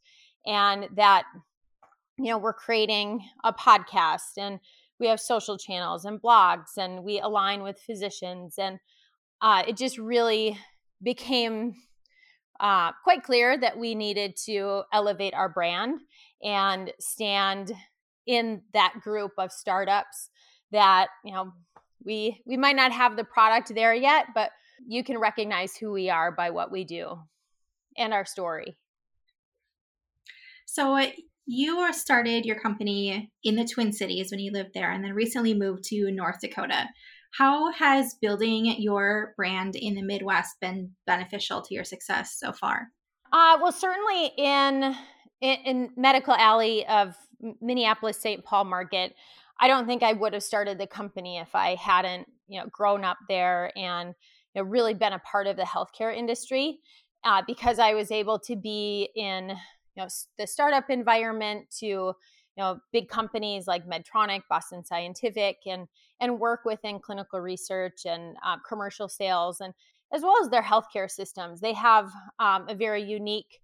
and 0.46 0.88
that 0.96 1.24
you 2.18 2.26
know 2.26 2.38
we're 2.38 2.52
creating 2.52 3.24
a 3.44 3.52
podcast 3.52 4.36
and 4.36 4.60
we 4.98 5.06
have 5.08 5.20
social 5.20 5.58
channels 5.58 6.04
and 6.04 6.22
blogs 6.22 6.76
and 6.76 7.02
we 7.02 7.20
align 7.20 7.62
with 7.62 7.80
physicians 7.80 8.54
and 8.58 8.78
uh, 9.40 9.62
it 9.66 9.76
just 9.76 9.98
really 9.98 10.56
became 11.02 11.74
uh, 12.60 12.92
quite 13.02 13.24
clear 13.24 13.58
that 13.58 13.76
we 13.76 13.94
needed 13.94 14.36
to 14.36 14.82
elevate 14.92 15.34
our 15.34 15.48
brand 15.48 16.00
and 16.44 16.92
stand 17.00 17.72
in 18.26 18.62
that 18.72 18.94
group 19.02 19.32
of 19.38 19.50
startups 19.50 20.30
that 20.70 21.08
you 21.24 21.32
know 21.32 21.52
we 22.04 22.40
we 22.46 22.56
might 22.56 22.76
not 22.76 22.92
have 22.92 23.16
the 23.16 23.24
product 23.24 23.74
there 23.74 23.94
yet 23.94 24.26
but 24.34 24.50
you 24.86 25.02
can 25.02 25.18
recognize 25.18 25.76
who 25.76 25.90
we 25.92 26.08
are 26.10 26.30
by 26.30 26.50
what 26.50 26.70
we 26.70 26.84
do 26.84 27.18
and 27.96 28.12
our 28.12 28.24
story 28.24 28.76
so 30.72 30.98
you 31.44 31.92
started 31.92 32.46
your 32.46 32.58
company 32.58 33.30
in 33.44 33.56
the 33.56 33.64
Twin 33.66 33.92
Cities 33.92 34.30
when 34.30 34.40
you 34.40 34.50
lived 34.52 34.70
there 34.72 34.90
and 34.90 35.04
then 35.04 35.12
recently 35.12 35.52
moved 35.52 35.84
to 35.84 36.10
North 36.10 36.40
Dakota. 36.40 36.88
How 37.36 37.70
has 37.72 38.14
building 38.22 38.64
your 38.78 39.34
brand 39.36 39.76
in 39.76 39.94
the 39.94 40.02
Midwest 40.02 40.56
been 40.62 40.92
beneficial 41.06 41.60
to 41.60 41.74
your 41.74 41.84
success 41.84 42.36
so 42.38 42.52
far? 42.52 42.88
Uh, 43.32 43.58
well, 43.60 43.72
certainly 43.72 44.32
in, 44.38 44.94
in, 45.42 45.58
in 45.64 45.90
Medical 45.94 46.34
Alley 46.34 46.86
of 46.86 47.14
Minneapolis 47.60 48.18
St. 48.18 48.42
Paul 48.42 48.64
Market, 48.64 49.14
I 49.60 49.68
don't 49.68 49.86
think 49.86 50.02
I 50.02 50.14
would 50.14 50.32
have 50.32 50.42
started 50.42 50.78
the 50.78 50.86
company 50.86 51.36
if 51.36 51.54
I 51.54 51.74
hadn't, 51.74 52.28
you 52.48 52.58
know, 52.58 52.66
grown 52.72 53.04
up 53.04 53.18
there 53.28 53.70
and 53.76 54.14
you 54.54 54.62
know, 54.62 54.68
really 54.68 54.94
been 54.94 55.12
a 55.12 55.18
part 55.18 55.46
of 55.46 55.56
the 55.56 55.64
healthcare 55.64 56.16
industry. 56.16 56.78
Uh, 57.24 57.42
because 57.46 57.78
I 57.78 57.94
was 57.94 58.10
able 58.10 58.40
to 58.40 58.56
be 58.56 59.10
in 59.14 59.52
you 59.96 60.02
know 60.02 60.08
the 60.38 60.46
startup 60.46 60.90
environment 60.90 61.66
to 61.78 61.86
you 61.86 62.14
know 62.58 62.78
big 62.92 63.08
companies 63.08 63.66
like 63.66 63.86
medtronic 63.86 64.42
boston 64.48 64.84
scientific 64.84 65.56
and 65.66 65.86
and 66.20 66.38
work 66.38 66.60
within 66.64 66.98
clinical 66.98 67.40
research 67.40 68.06
and 68.06 68.36
uh, 68.44 68.56
commercial 68.68 69.08
sales 69.08 69.60
and 69.60 69.74
as 70.12 70.22
well 70.22 70.34
as 70.42 70.50
their 70.50 70.62
healthcare 70.62 71.10
systems. 71.10 71.60
They 71.60 71.72
have 71.72 72.10
um, 72.38 72.66
a 72.68 72.74
very 72.74 73.02
unique 73.02 73.60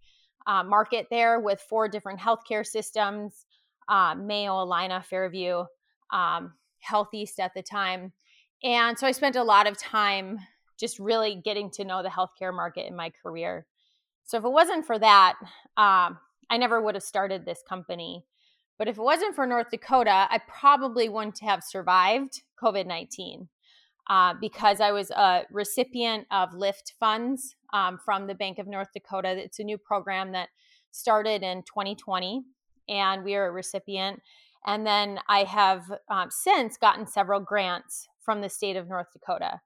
uh, 0.47 0.63
market 0.63 1.07
there 1.11 1.39
with 1.39 1.61
four 1.61 1.89
different 1.89 2.21
healthcare 2.21 2.67
systems 2.67 3.45
uh, 3.89 4.15
mayo 4.15 4.53
Allina 4.53 5.05
fairview 5.05 5.65
um, 6.11 6.55
healtheast 6.81 7.39
at 7.39 7.53
the 7.55 7.63
time. 7.63 8.13
And 8.65 8.99
so 8.99 9.07
i 9.07 9.13
spent 9.13 9.37
a 9.37 9.45
lot 9.45 9.67
of 9.67 9.79
time 9.79 10.39
just 10.79 10.99
really 10.99 11.37
getting 11.37 11.71
to 11.71 11.85
know 11.85 12.03
the 12.03 12.09
healthcare 12.09 12.55
market 12.55 12.87
in 12.87 12.97
my 12.97 13.11
career 13.23 13.67
so 14.29 14.37
if 14.37 14.45
it 14.45 14.51
wasn't 14.51 14.85
for 14.85 14.99
that, 14.99 15.37
um, 15.79 16.19
I 16.51 16.59
never 16.59 16.83
would 16.83 16.95
have 16.95 17.03
started 17.03 17.47
this 17.47 17.63
company. 17.67 18.27
But 18.79 18.87
if 18.87 18.99
it 18.99 19.03
wasn't 19.03 19.35
for 19.35 19.47
North 19.47 19.71
Dakota, 19.71 20.29
I 20.31 20.39
probably 20.47 21.09
wouldn't 21.09 21.39
have 21.39 21.65
survived 21.65 22.43
COVID 22.63 22.87
19 22.87 23.49
uh, 24.11 24.35
because 24.39 24.83
I 24.83 24.93
was 24.93 25.11
a 25.13 25.45
recipient 25.51 26.27
of 26.31 26.53
LIFT 26.53 26.93
funds 27.01 27.57
um, 27.73 27.99
from 28.05 28.27
the 28.27 28.35
Bank 28.35 28.59
of 28.59 28.67
North 28.67 28.89
Dakota. 28.93 29.31
It's 29.31 29.61
a 29.61 29.65
new 29.65 29.79
program 29.79 30.33
that 30.33 30.51
started 30.91 31.43
in 31.43 31.63
2020, 31.63 32.43
and 32.87 33.25
we 33.25 33.35
are 33.35 33.47
a 33.47 33.51
recipient. 33.51 34.21
And 34.67 34.87
then 34.87 35.21
I 35.27 35.45
have 35.45 35.91
um, 36.11 36.29
since 36.29 36.77
gotten 36.77 37.07
several 37.07 37.41
grants 37.41 38.07
from 38.21 38.43
the 38.43 38.51
state 38.51 38.77
of 38.77 38.91
North 38.91 39.07
Dakota. 39.15 39.63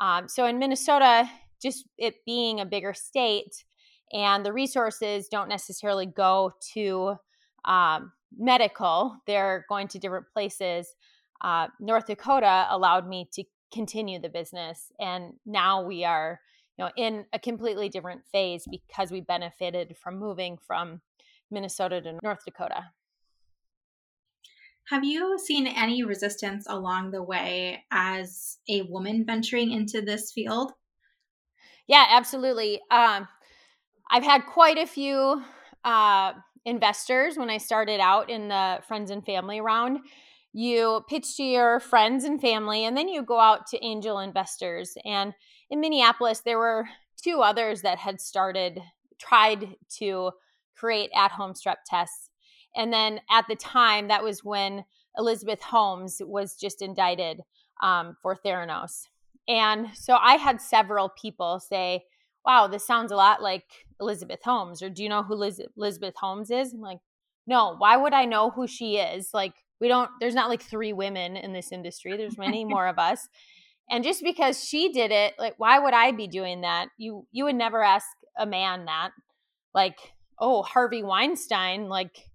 Um, 0.00 0.26
so 0.26 0.46
in 0.46 0.58
Minnesota, 0.58 1.30
just 1.62 1.84
it 1.96 2.16
being 2.26 2.58
a 2.58 2.66
bigger 2.66 2.92
state, 2.92 3.64
and 4.12 4.44
the 4.44 4.52
resources 4.52 5.28
don't 5.28 5.48
necessarily 5.48 6.06
go 6.06 6.52
to 6.74 7.14
um, 7.64 8.12
medical 8.36 9.16
they're 9.26 9.66
going 9.68 9.88
to 9.88 9.98
different 9.98 10.26
places. 10.32 10.94
Uh, 11.40 11.68
north 11.78 12.06
dakota 12.06 12.66
allowed 12.70 13.08
me 13.08 13.28
to 13.32 13.44
continue 13.72 14.18
the 14.18 14.28
business 14.28 14.92
and 14.98 15.34
now 15.46 15.82
we 15.82 16.04
are 16.04 16.40
you 16.76 16.84
know 16.84 16.90
in 16.96 17.24
a 17.32 17.38
completely 17.38 17.88
different 17.88 18.24
phase 18.26 18.66
because 18.70 19.10
we 19.10 19.20
benefited 19.20 19.96
from 19.96 20.18
moving 20.18 20.58
from 20.58 21.00
minnesota 21.50 22.00
to 22.00 22.18
north 22.22 22.44
dakota. 22.44 22.84
Have 24.90 25.04
you 25.04 25.38
seen 25.38 25.68
any 25.68 26.02
resistance 26.02 26.66
along 26.68 27.12
the 27.12 27.22
way 27.22 27.84
as 27.92 28.58
a 28.68 28.82
woman 28.82 29.24
venturing 29.24 29.70
into 29.70 30.02
this 30.02 30.32
field? 30.32 30.72
Yeah 31.86 32.06
absolutely. 32.10 32.80
Um, 32.90 33.28
I've 34.10 34.24
had 34.24 34.44
quite 34.46 34.76
a 34.76 34.86
few 34.86 35.42
uh, 35.84 36.32
investors 36.64 37.36
when 37.36 37.48
I 37.48 37.58
started 37.58 38.00
out 38.00 38.28
in 38.28 38.48
the 38.48 38.80
friends 38.86 39.10
and 39.10 39.24
family 39.24 39.60
round. 39.60 40.00
You 40.52 41.04
pitch 41.08 41.36
to 41.36 41.44
your 41.44 41.78
friends 41.78 42.24
and 42.24 42.40
family, 42.40 42.84
and 42.84 42.96
then 42.96 43.08
you 43.08 43.22
go 43.22 43.38
out 43.38 43.68
to 43.68 43.84
angel 43.84 44.18
investors. 44.18 44.94
And 45.04 45.32
in 45.70 45.80
Minneapolis, 45.80 46.40
there 46.40 46.58
were 46.58 46.88
two 47.22 47.40
others 47.40 47.82
that 47.82 47.98
had 47.98 48.20
started, 48.20 48.80
tried 49.18 49.76
to 49.98 50.32
create 50.76 51.10
at 51.14 51.30
home 51.30 51.52
strep 51.52 51.76
tests. 51.86 52.30
And 52.74 52.92
then 52.92 53.20
at 53.30 53.46
the 53.48 53.54
time, 53.54 54.08
that 54.08 54.24
was 54.24 54.42
when 54.42 54.84
Elizabeth 55.16 55.62
Holmes 55.62 56.20
was 56.24 56.56
just 56.56 56.82
indicted 56.82 57.42
um, 57.80 58.16
for 58.20 58.34
Theranos. 58.34 59.06
And 59.46 59.88
so 59.94 60.16
I 60.16 60.34
had 60.34 60.60
several 60.60 61.10
people 61.10 61.60
say, 61.60 62.04
wow, 62.44 62.66
this 62.66 62.86
sounds 62.86 63.12
a 63.12 63.16
lot 63.16 63.42
like 63.42 63.64
Elizabeth 64.00 64.40
Holmes. 64.44 64.82
Or 64.82 64.90
do 64.90 65.02
you 65.02 65.08
know 65.08 65.22
who 65.22 65.34
Liz- 65.34 65.62
Elizabeth 65.76 66.14
Holmes 66.16 66.50
is? 66.50 66.72
I'm 66.72 66.80
like, 66.80 66.98
no, 67.46 67.74
why 67.78 67.96
would 67.96 68.12
I 68.12 68.24
know 68.24 68.50
who 68.50 68.66
she 68.66 68.96
is? 68.96 69.30
Like, 69.34 69.54
we 69.80 69.88
don't, 69.88 70.10
there's 70.20 70.34
not 70.34 70.48
like 70.48 70.62
three 70.62 70.92
women 70.92 71.36
in 71.36 71.52
this 71.52 71.72
industry, 71.72 72.16
there's 72.16 72.38
many 72.38 72.64
more 72.64 72.86
of 72.86 72.98
us. 72.98 73.28
And 73.90 74.04
just 74.04 74.22
because 74.22 74.62
she 74.62 74.92
did 74.92 75.10
it, 75.10 75.34
like, 75.38 75.54
why 75.58 75.78
would 75.78 75.94
I 75.94 76.12
be 76.12 76.28
doing 76.28 76.60
that? 76.60 76.88
You, 76.96 77.26
you 77.32 77.44
would 77.44 77.56
never 77.56 77.82
ask 77.82 78.06
a 78.38 78.46
man 78.46 78.84
that. 78.84 79.10
Like, 79.74 79.98
oh, 80.38 80.62
Harvey 80.62 81.02
Weinstein, 81.02 81.88
like, 81.88 82.30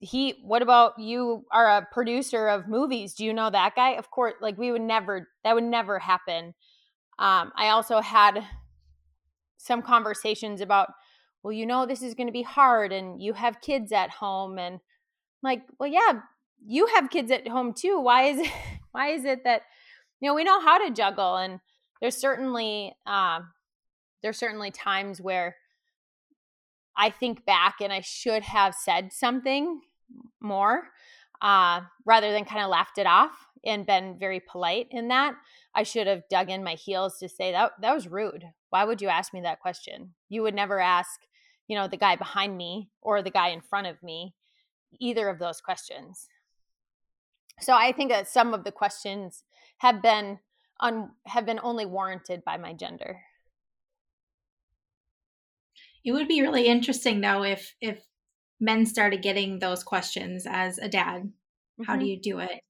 he 0.00 0.36
what 0.44 0.62
about 0.62 0.98
you 0.98 1.44
are 1.50 1.68
a 1.68 1.88
producer 1.90 2.46
of 2.46 2.68
movies 2.68 3.14
do 3.14 3.24
you 3.24 3.34
know 3.34 3.50
that 3.50 3.74
guy 3.74 3.90
of 3.94 4.10
course 4.10 4.34
like 4.40 4.56
we 4.56 4.70
would 4.70 4.80
never 4.82 5.28
that 5.42 5.54
would 5.56 5.64
never 5.64 5.98
happen 5.98 6.54
um 7.18 7.50
i 7.56 7.70
also 7.70 8.00
had 8.00 8.44
some 9.58 9.82
conversations 9.82 10.60
about 10.60 10.88
well 11.42 11.52
you 11.52 11.66
know 11.66 11.84
this 11.84 12.02
is 12.02 12.14
going 12.14 12.26
to 12.26 12.32
be 12.32 12.42
hard 12.42 12.92
and 12.92 13.22
you 13.22 13.34
have 13.34 13.60
kids 13.60 13.92
at 13.92 14.10
home 14.10 14.58
and 14.58 14.76
I'm 14.76 14.80
like 15.42 15.62
well 15.78 15.90
yeah 15.90 16.20
you 16.66 16.86
have 16.94 17.10
kids 17.10 17.30
at 17.30 17.48
home 17.48 17.72
too. 17.72 18.00
Why 18.00 18.24
is 18.24 18.38
it 18.40 18.52
why 18.92 19.08
is 19.08 19.24
it 19.24 19.44
that 19.44 19.62
you 20.20 20.28
know 20.28 20.34
we 20.34 20.44
know 20.44 20.60
how 20.60 20.78
to 20.78 20.92
juggle 20.92 21.36
and 21.36 21.60
there's 22.00 22.16
certainly 22.16 22.94
uh, 23.06 23.40
there's 24.22 24.38
certainly 24.38 24.70
times 24.70 25.20
where 25.20 25.56
I 26.96 27.10
think 27.10 27.44
back 27.44 27.76
and 27.80 27.92
I 27.92 28.00
should 28.00 28.42
have 28.42 28.74
said 28.74 29.12
something 29.12 29.80
more 30.40 30.88
uh, 31.40 31.82
rather 32.04 32.32
than 32.32 32.44
kind 32.44 32.62
of 32.62 32.70
laughed 32.70 32.98
it 32.98 33.06
off 33.06 33.47
and 33.68 33.86
been 33.86 34.16
very 34.18 34.40
polite 34.40 34.88
in 34.90 35.08
that. 35.08 35.34
I 35.74 35.82
should 35.82 36.06
have 36.06 36.28
dug 36.28 36.50
in 36.50 36.64
my 36.64 36.74
heels 36.74 37.18
to 37.18 37.28
say 37.28 37.52
that 37.52 37.72
that 37.80 37.94
was 37.94 38.08
rude. 38.08 38.44
Why 38.70 38.84
would 38.84 39.00
you 39.00 39.08
ask 39.08 39.32
me 39.32 39.42
that 39.42 39.60
question? 39.60 40.14
You 40.28 40.42
would 40.42 40.54
never 40.54 40.80
ask, 40.80 41.20
you 41.68 41.76
know, 41.76 41.86
the 41.86 41.96
guy 41.96 42.16
behind 42.16 42.56
me 42.56 42.90
or 43.00 43.22
the 43.22 43.30
guy 43.30 43.48
in 43.48 43.60
front 43.60 43.86
of 43.86 44.02
me 44.02 44.34
either 44.98 45.28
of 45.28 45.38
those 45.38 45.60
questions. 45.60 46.28
So 47.60 47.74
I 47.74 47.92
think 47.92 48.10
that 48.10 48.28
some 48.28 48.54
of 48.54 48.64
the 48.64 48.72
questions 48.72 49.44
have 49.78 50.02
been 50.02 50.38
on 50.80 51.10
have 51.26 51.44
been 51.44 51.60
only 51.62 51.86
warranted 51.86 52.44
by 52.44 52.56
my 52.56 52.72
gender. 52.72 53.20
It 56.04 56.12
would 56.12 56.28
be 56.28 56.40
really 56.40 56.66
interesting 56.66 57.20
though 57.20 57.42
if 57.42 57.74
if 57.80 58.04
men 58.60 58.86
started 58.86 59.22
getting 59.22 59.58
those 59.58 59.82
questions 59.82 60.46
as 60.48 60.78
a 60.78 60.88
dad. 60.88 61.22
Mm-hmm. 61.22 61.84
How 61.84 61.94
do 61.94 62.00
mm-hmm. 62.00 62.06
you 62.06 62.20
do 62.20 62.38
it? 62.38 62.60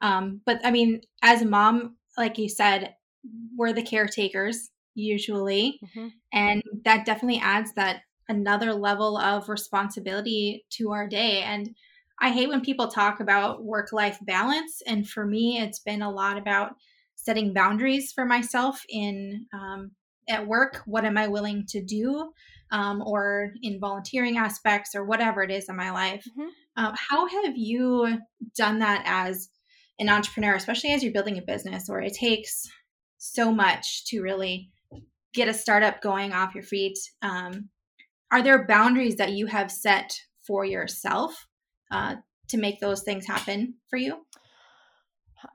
Um, 0.00 0.40
but 0.46 0.60
I 0.64 0.70
mean, 0.70 1.02
as 1.22 1.42
a 1.42 1.46
mom, 1.46 1.96
like 2.16 2.38
you 2.38 2.48
said, 2.48 2.94
we're 3.56 3.72
the 3.72 3.82
caretakers 3.82 4.70
usually, 4.94 5.80
mm-hmm. 5.84 6.08
and 6.32 6.62
that 6.84 7.06
definitely 7.06 7.40
adds 7.40 7.72
that 7.74 8.02
another 8.28 8.72
level 8.74 9.16
of 9.16 9.48
responsibility 9.48 10.64
to 10.70 10.92
our 10.92 11.08
day. 11.08 11.42
And 11.42 11.74
I 12.20 12.30
hate 12.30 12.48
when 12.48 12.60
people 12.60 12.88
talk 12.88 13.20
about 13.20 13.64
work 13.64 13.92
life 13.92 14.18
balance. 14.22 14.82
And 14.86 15.08
for 15.08 15.24
me, 15.24 15.58
it's 15.58 15.78
been 15.78 16.02
a 16.02 16.10
lot 16.10 16.36
about 16.36 16.72
setting 17.14 17.52
boundaries 17.52 18.12
for 18.12 18.24
myself 18.24 18.82
in 18.88 19.46
um, 19.52 19.92
at 20.28 20.46
work. 20.46 20.82
What 20.84 21.04
am 21.04 21.16
I 21.16 21.28
willing 21.28 21.64
to 21.68 21.82
do? 21.82 22.32
Um, 22.70 23.02
or 23.06 23.52
in 23.62 23.80
volunteering 23.80 24.36
aspects 24.36 24.94
or 24.94 25.04
whatever 25.04 25.42
it 25.42 25.50
is 25.50 25.70
in 25.70 25.76
my 25.76 25.90
life. 25.90 26.26
Mm-hmm. 26.30 26.48
Uh, 26.76 26.94
how 27.08 27.26
have 27.26 27.56
you 27.56 28.18
done 28.54 28.80
that 28.80 29.02
as 29.06 29.48
an 29.98 30.08
entrepreneur, 30.08 30.54
especially 30.54 30.92
as 30.92 31.02
you're 31.02 31.12
building 31.12 31.38
a 31.38 31.42
business 31.42 31.88
where 31.88 32.00
it 32.00 32.14
takes 32.14 32.68
so 33.18 33.52
much 33.52 34.04
to 34.06 34.22
really 34.22 34.70
get 35.34 35.48
a 35.48 35.54
startup 35.54 36.00
going 36.00 36.32
off 36.32 36.54
your 36.54 36.64
feet? 36.64 36.98
Um, 37.22 37.68
are 38.30 38.42
there 38.42 38.66
boundaries 38.66 39.16
that 39.16 39.32
you 39.32 39.46
have 39.46 39.70
set 39.70 40.18
for 40.46 40.64
yourself 40.64 41.46
uh, 41.90 42.16
to 42.48 42.56
make 42.58 42.80
those 42.80 43.02
things 43.02 43.26
happen 43.26 43.74
for 43.88 43.98
you? 43.98 44.24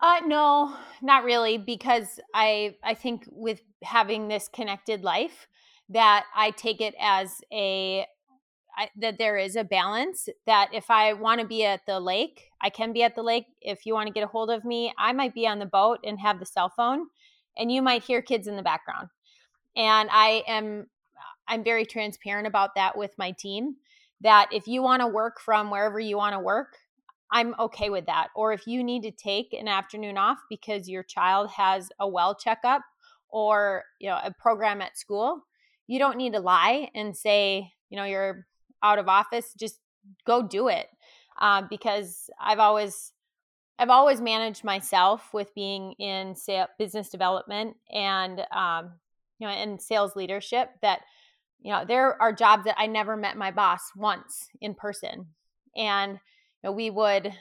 Uh, 0.01 0.21
no, 0.25 0.75
not 1.01 1.23
really, 1.23 1.57
because 1.57 2.19
I 2.33 2.75
I 2.83 2.93
think 2.93 3.25
with 3.29 3.61
having 3.83 4.27
this 4.27 4.47
connected 4.47 5.03
life, 5.03 5.47
that 5.89 6.25
I 6.35 6.51
take 6.51 6.79
it 6.79 6.95
as 6.99 7.41
a 7.51 8.05
I, 8.75 8.89
that 8.97 9.17
there 9.17 9.37
is 9.37 9.55
a 9.55 9.63
balance. 9.63 10.29
That 10.45 10.69
if 10.73 10.89
I 10.89 11.13
want 11.13 11.41
to 11.41 11.47
be 11.47 11.65
at 11.65 11.85
the 11.85 11.99
lake, 11.99 12.49
I 12.61 12.69
can 12.69 12.93
be 12.93 13.03
at 13.03 13.15
the 13.15 13.23
lake. 13.23 13.45
If 13.61 13.85
you 13.85 13.93
want 13.93 14.07
to 14.07 14.13
get 14.13 14.23
a 14.23 14.27
hold 14.27 14.49
of 14.49 14.65
me, 14.65 14.93
I 14.97 15.13
might 15.13 15.33
be 15.33 15.47
on 15.47 15.59
the 15.59 15.65
boat 15.65 15.99
and 16.03 16.19
have 16.19 16.39
the 16.39 16.45
cell 16.45 16.69
phone, 16.69 17.07
and 17.57 17.71
you 17.71 17.81
might 17.81 18.03
hear 18.03 18.21
kids 18.21 18.47
in 18.47 18.55
the 18.55 18.63
background. 18.63 19.09
And 19.75 20.09
I 20.11 20.43
am 20.47 20.87
I'm 21.47 21.63
very 21.63 21.85
transparent 21.85 22.47
about 22.47 22.75
that 22.75 22.97
with 22.97 23.11
my 23.17 23.31
team 23.31 23.75
that 24.21 24.47
if 24.51 24.67
you 24.67 24.81
want 24.81 25.01
to 25.01 25.07
work 25.07 25.39
from 25.41 25.69
wherever 25.69 25.99
you 25.99 26.17
want 26.17 26.33
to 26.33 26.39
work, 26.39 26.77
I'm 27.31 27.55
okay 27.59 27.89
with 27.89 28.05
that. 28.05 28.29
Or 28.35 28.53
if 28.53 28.67
you 28.67 28.83
need 28.83 29.03
to 29.03 29.11
take 29.11 29.53
an 29.53 29.67
afternoon 29.67 30.17
off 30.17 30.37
because 30.49 30.87
your 30.87 31.03
child 31.03 31.49
has 31.51 31.89
a 31.99 32.07
well 32.07 32.35
checkup 32.35 32.81
or, 33.29 33.83
you 33.99 34.09
know, 34.09 34.19
a 34.23 34.31
program 34.31 34.81
at 34.81 34.97
school, 34.97 35.41
you 35.87 35.99
don't 35.99 36.17
need 36.17 36.33
to 36.33 36.39
lie 36.39 36.89
and 36.95 37.17
say, 37.17 37.71
you 37.89 37.97
know, 37.97 38.05
you're 38.05 38.45
out 38.83 38.99
of 38.99 39.07
office. 39.07 39.53
Just 39.57 39.79
go 40.25 40.41
do 40.41 40.67
it. 40.67 40.87
Uh, 41.39 41.63
because 41.67 42.29
I've 42.39 42.59
always 42.59 43.11
I've 43.79 43.89
always 43.89 44.21
managed 44.21 44.63
myself 44.63 45.33
with 45.33 45.53
being 45.55 45.93
in 45.93 46.35
sales, 46.35 46.69
business 46.77 47.09
development 47.09 47.75
and 47.91 48.45
um, 48.51 48.91
you 49.39 49.47
know 49.47 49.53
in 49.53 49.79
sales 49.79 50.15
leadership 50.15 50.69
that 50.81 51.01
you 51.61 51.71
know 51.71 51.83
there 51.85 52.21
are 52.21 52.31
jobs 52.33 52.65
that 52.65 52.79
i 52.79 52.85
never 52.85 53.17
met 53.17 53.37
my 53.37 53.51
boss 53.51 53.91
once 53.95 54.49
in 54.61 54.73
person 54.73 55.27
and 55.75 56.13
you 56.13 56.19
know, 56.63 56.71
we 56.71 56.89
would 56.89 57.33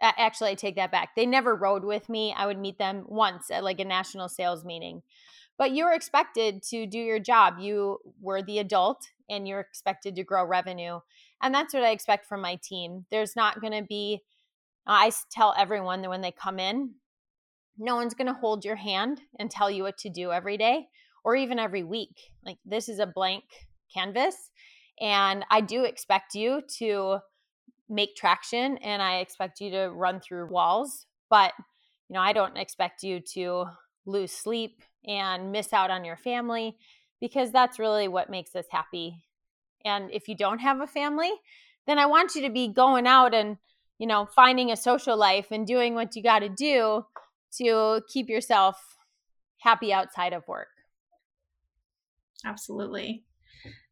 actually 0.00 0.50
i 0.50 0.54
take 0.54 0.76
that 0.76 0.92
back 0.92 1.10
they 1.14 1.26
never 1.26 1.54
rode 1.54 1.84
with 1.84 2.08
me 2.08 2.34
i 2.36 2.46
would 2.46 2.58
meet 2.58 2.78
them 2.78 3.04
once 3.06 3.50
at 3.50 3.64
like 3.64 3.80
a 3.80 3.84
national 3.84 4.28
sales 4.28 4.64
meeting 4.64 5.02
but 5.58 5.74
you're 5.74 5.92
expected 5.92 6.62
to 6.62 6.86
do 6.86 6.98
your 6.98 7.18
job 7.18 7.54
you 7.58 7.98
were 8.20 8.42
the 8.42 8.58
adult 8.58 9.08
and 9.28 9.46
you're 9.46 9.60
expected 9.60 10.16
to 10.16 10.24
grow 10.24 10.44
revenue 10.44 10.98
and 11.42 11.54
that's 11.54 11.74
what 11.74 11.84
i 11.84 11.90
expect 11.90 12.26
from 12.26 12.40
my 12.40 12.58
team 12.62 13.04
there's 13.10 13.36
not 13.36 13.60
going 13.60 13.72
to 13.72 13.86
be 13.86 14.20
uh, 14.86 14.92
i 14.92 15.12
tell 15.30 15.54
everyone 15.58 16.02
that 16.02 16.10
when 16.10 16.20
they 16.20 16.32
come 16.32 16.58
in 16.58 16.90
no 17.78 17.94
one's 17.94 18.14
going 18.14 18.26
to 18.26 18.32
hold 18.32 18.64
your 18.64 18.76
hand 18.76 19.20
and 19.38 19.50
tell 19.50 19.70
you 19.70 19.84
what 19.84 19.98
to 19.98 20.10
do 20.10 20.32
every 20.32 20.56
day 20.56 20.88
or 21.24 21.36
even 21.36 21.58
every 21.58 21.84
week. 21.84 22.32
Like 22.44 22.58
this 22.64 22.88
is 22.88 22.98
a 22.98 23.06
blank 23.06 23.44
canvas. 23.94 24.34
And 25.00 25.44
I 25.50 25.60
do 25.60 25.84
expect 25.84 26.34
you 26.34 26.62
to 26.78 27.18
make 27.88 28.16
traction 28.16 28.78
and 28.78 29.00
I 29.00 29.18
expect 29.18 29.60
you 29.60 29.70
to 29.70 29.90
run 29.90 30.20
through 30.20 30.50
walls. 30.50 31.06
But, 31.30 31.52
you 32.08 32.14
know, 32.14 32.20
I 32.20 32.32
don't 32.32 32.56
expect 32.56 33.02
you 33.02 33.20
to 33.34 33.66
lose 34.06 34.32
sleep 34.32 34.82
and 35.06 35.52
miss 35.52 35.72
out 35.72 35.90
on 35.90 36.04
your 36.04 36.16
family 36.16 36.76
because 37.20 37.50
that's 37.50 37.78
really 37.78 38.08
what 38.08 38.30
makes 38.30 38.54
us 38.54 38.66
happy. 38.70 39.24
And 39.84 40.10
if 40.12 40.28
you 40.28 40.36
don't 40.36 40.58
have 40.58 40.80
a 40.80 40.86
family, 40.86 41.30
then 41.86 41.98
I 41.98 42.06
want 42.06 42.34
you 42.34 42.42
to 42.42 42.50
be 42.50 42.68
going 42.68 43.06
out 43.06 43.34
and, 43.34 43.56
you 43.98 44.06
know, 44.06 44.26
finding 44.26 44.70
a 44.70 44.76
social 44.76 45.16
life 45.16 45.46
and 45.50 45.66
doing 45.66 45.94
what 45.94 46.14
you 46.14 46.22
got 46.22 46.40
to 46.40 46.48
do 46.48 47.04
to 47.58 48.02
keep 48.08 48.28
yourself 48.28 48.76
happy 49.58 49.92
outside 49.92 50.32
of 50.32 50.46
work. 50.46 50.68
Absolutely. 52.44 53.24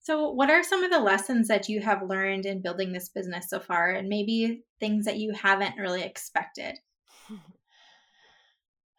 So, 0.00 0.30
what 0.30 0.50
are 0.50 0.62
some 0.62 0.84
of 0.84 0.92
the 0.92 1.00
lessons 1.00 1.48
that 1.48 1.68
you 1.68 1.80
have 1.80 2.08
learned 2.08 2.46
in 2.46 2.62
building 2.62 2.92
this 2.92 3.08
business 3.08 3.50
so 3.50 3.58
far, 3.58 3.90
and 3.90 4.08
maybe 4.08 4.62
things 4.78 5.04
that 5.06 5.18
you 5.18 5.32
haven't 5.32 5.78
really 5.78 6.02
expected? 6.02 6.78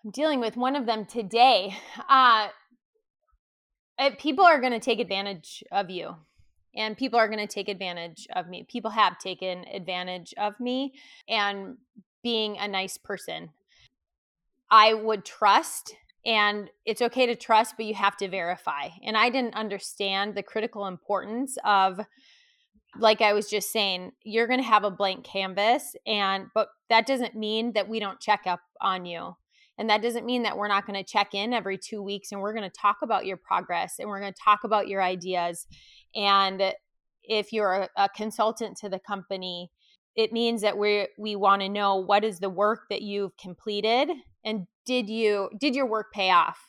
I'm 0.08 0.12
dealing 0.12 0.40
with 0.40 0.56
one 0.56 0.78
of 0.78 0.86
them 0.86 1.06
today. 1.06 1.76
Uh, 2.08 2.48
people 4.18 4.46
are 4.46 4.62
going 4.62 4.72
to 4.72 4.80
take 4.80 5.02
advantage 5.02 5.66
of 5.70 5.90
you, 5.90 6.16
and 6.74 6.96
people 6.96 7.20
are 7.20 7.28
going 7.28 7.46
to 7.46 7.54
take 7.54 7.68
advantage 7.68 8.26
of 8.34 8.48
me. 8.48 8.66
People 8.72 8.92
have 8.92 9.20
taken 9.20 9.66
advantage 9.66 10.34
of 10.38 10.58
me 10.62 10.94
and 11.28 11.76
being 12.24 12.58
a 12.58 12.70
nice 12.70 12.98
person. 12.98 13.50
I 14.72 14.94
would 14.94 15.26
trust 15.26 15.94
and 16.26 16.70
it's 16.86 17.02
okay 17.02 17.26
to 17.26 17.36
trust 17.36 17.76
but 17.76 17.86
you 17.86 17.94
have 17.94 18.18
to 18.18 18.28
verify 18.28 18.90
and 19.06 19.16
i 19.16 19.30
didn't 19.30 19.54
understand 19.54 20.36
the 20.36 20.44
critical 20.44 20.88
importance 20.88 21.58
of 21.64 22.02
like 23.00 23.22
i 23.22 23.32
was 23.32 23.50
just 23.50 23.72
saying 23.72 24.12
you're 24.24 24.48
going 24.48 24.60
to 24.60 24.66
have 24.66 24.84
a 24.84 24.92
blank 24.92 25.24
canvas 25.24 25.96
and 26.06 26.48
but 26.54 26.70
that 26.90 27.06
doesn't 27.06 27.36
mean 27.36 27.72
that 27.74 27.88
we 27.88 28.00
don't 28.00 28.20
check 28.20 28.42
up 28.46 28.60
on 28.82 29.06
you 29.06 29.36
and 29.78 29.90
that 29.90 30.02
doesn't 30.02 30.26
mean 30.26 30.44
that 30.44 30.58
we're 30.58 30.68
not 30.68 30.86
going 30.86 31.02
to 31.02 31.10
check 31.10 31.34
in 31.34 31.54
every 31.54 31.78
two 31.78 32.02
weeks 32.02 32.32
and 32.32 32.42
we're 32.42 32.54
going 32.54 32.70
to 32.70 32.80
talk 32.80 32.98
about 33.04 33.26
your 33.26 33.38
progress 33.38 33.96
and 34.00 34.10
we're 34.10 34.20
going 34.20 34.34
to 34.34 34.42
talk 34.44 34.64
about 34.64 34.88
your 34.88 35.02
ideas. 35.02 35.68
And 36.16 36.74
if 37.24 37.52
you're 37.52 37.74
a, 37.74 37.90
a 37.96 38.10
consultant 38.10 38.78
to 38.78 38.90
the 38.90 39.00
company 39.00 39.72
it 40.18 40.34
means 40.34 40.62
that 40.62 40.78
we 40.78 41.08
we 41.18 41.36
want 41.36 41.62
to 41.62 41.70
know 41.70 41.96
what 41.96 42.24
is 42.24 42.40
the 42.40 42.50
work 42.50 42.88
that 42.90 43.04
you've 43.04 43.38
completed 43.38 44.10
and 44.44 44.66
did 44.86 45.08
you 45.08 45.50
did 45.60 45.76
your 45.76 45.86
work 45.86 46.08
pay 46.12 46.32
off? 46.32 46.60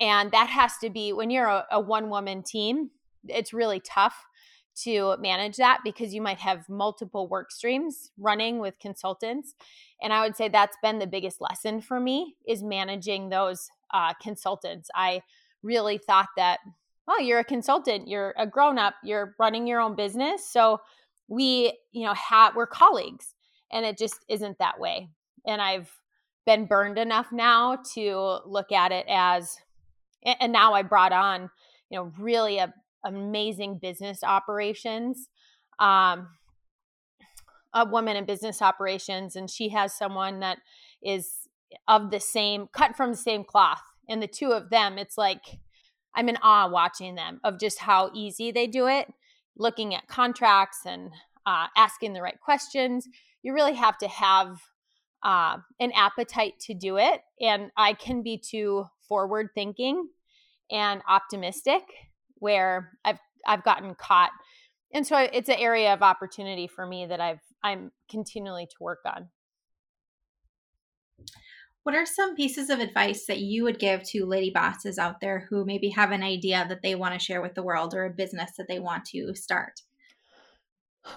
And 0.00 0.32
that 0.32 0.48
has 0.48 0.72
to 0.80 0.88
be 0.88 1.12
when 1.12 1.30
you're 1.30 1.46
a, 1.46 1.66
a 1.70 1.80
one 1.80 2.08
woman 2.08 2.42
team 2.42 2.90
it's 3.28 3.52
really 3.52 3.80
tough 3.80 4.26
to 4.74 5.16
manage 5.18 5.56
that 5.56 5.80
because 5.84 6.14
you 6.14 6.22
might 6.22 6.38
have 6.38 6.68
multiple 6.68 7.28
work 7.28 7.50
streams 7.50 8.10
running 8.18 8.58
with 8.58 8.78
consultants 8.78 9.54
and 10.00 10.12
i 10.12 10.24
would 10.24 10.36
say 10.36 10.48
that's 10.48 10.76
been 10.82 10.98
the 10.98 11.06
biggest 11.06 11.40
lesson 11.40 11.80
for 11.80 12.00
me 12.00 12.34
is 12.46 12.62
managing 12.62 13.28
those 13.28 13.68
uh, 13.92 14.12
consultants 14.22 14.88
i 14.94 15.20
really 15.62 15.98
thought 15.98 16.28
that 16.36 16.58
well 17.06 17.20
you're 17.20 17.40
a 17.40 17.44
consultant 17.44 18.08
you're 18.08 18.34
a 18.38 18.46
grown 18.46 18.78
up 18.78 18.94
you're 19.04 19.34
running 19.38 19.66
your 19.66 19.80
own 19.80 19.94
business 19.94 20.46
so 20.46 20.80
we, 21.32 21.78
you 21.92 22.04
know, 22.04 22.12
have 22.12 22.54
we're 22.54 22.66
colleagues 22.66 23.34
and 23.72 23.86
it 23.86 23.96
just 23.96 24.24
isn't 24.28 24.58
that 24.58 24.78
way. 24.78 25.08
And 25.46 25.62
I've 25.62 25.90
been 26.44 26.66
burned 26.66 26.98
enough 26.98 27.32
now 27.32 27.78
to 27.94 28.40
look 28.44 28.70
at 28.70 28.92
it 28.92 29.06
as 29.08 29.56
and 30.24 30.52
now 30.52 30.74
I 30.74 30.82
brought 30.82 31.12
on, 31.12 31.50
you 31.90 31.98
know, 31.98 32.12
really 32.18 32.58
a, 32.58 32.72
amazing 33.04 33.78
business 33.80 34.22
operations. 34.22 35.28
Um, 35.78 36.28
a 37.74 37.86
woman 37.86 38.16
in 38.16 38.24
business 38.26 38.60
operations, 38.60 39.34
and 39.34 39.50
she 39.50 39.70
has 39.70 39.94
someone 39.94 40.40
that 40.40 40.58
is 41.02 41.48
of 41.88 42.10
the 42.10 42.20
same, 42.20 42.68
cut 42.72 42.96
from 42.96 43.12
the 43.12 43.16
same 43.16 43.44
cloth. 43.44 43.82
And 44.08 44.22
the 44.22 44.26
two 44.26 44.52
of 44.52 44.70
them, 44.70 44.98
it's 44.98 45.16
like 45.16 45.58
I'm 46.14 46.28
in 46.28 46.36
awe 46.42 46.68
watching 46.68 47.14
them 47.14 47.40
of 47.44 47.58
just 47.58 47.78
how 47.78 48.10
easy 48.14 48.50
they 48.50 48.66
do 48.66 48.88
it, 48.88 49.10
looking 49.56 49.94
at 49.94 50.06
contracts 50.06 50.80
and 50.84 51.10
uh, 51.46 51.66
asking 51.76 52.12
the 52.12 52.22
right 52.22 52.38
questions. 52.40 53.08
You 53.42 53.54
really 53.54 53.74
have 53.74 53.96
to 53.98 54.08
have 54.08 54.60
uh, 55.22 55.58
an 55.80 55.92
appetite 55.92 56.58
to 56.60 56.74
do 56.74 56.98
it. 56.98 57.22
And 57.40 57.70
I 57.76 57.94
can 57.94 58.22
be 58.22 58.36
too 58.38 58.86
forward 59.08 59.50
thinking 59.54 60.08
and 60.70 61.00
optimistic 61.08 61.82
where 62.42 62.90
I've 63.04 63.20
I've 63.46 63.62
gotten 63.62 63.94
caught. 63.94 64.30
And 64.92 65.06
so 65.06 65.16
it's 65.16 65.48
an 65.48 65.56
area 65.58 65.94
of 65.94 66.02
opportunity 66.02 66.66
for 66.66 66.84
me 66.84 67.06
that 67.06 67.20
I've 67.20 67.40
I'm 67.62 67.92
continually 68.10 68.66
to 68.66 68.76
work 68.80 68.98
on. 69.06 69.28
What 71.84 71.94
are 71.94 72.06
some 72.06 72.34
pieces 72.36 72.68
of 72.68 72.80
advice 72.80 73.26
that 73.26 73.38
you 73.38 73.62
would 73.64 73.78
give 73.78 74.02
to 74.10 74.26
lady 74.26 74.50
bosses 74.50 74.98
out 74.98 75.20
there 75.20 75.46
who 75.48 75.64
maybe 75.64 75.88
have 75.90 76.10
an 76.10 76.22
idea 76.22 76.66
that 76.68 76.82
they 76.82 76.94
want 76.94 77.14
to 77.14 77.24
share 77.24 77.42
with 77.42 77.54
the 77.54 77.62
world 77.62 77.94
or 77.94 78.04
a 78.04 78.10
business 78.10 78.52
that 78.58 78.68
they 78.68 78.78
want 78.78 79.04
to 79.06 79.34
start? 79.34 79.82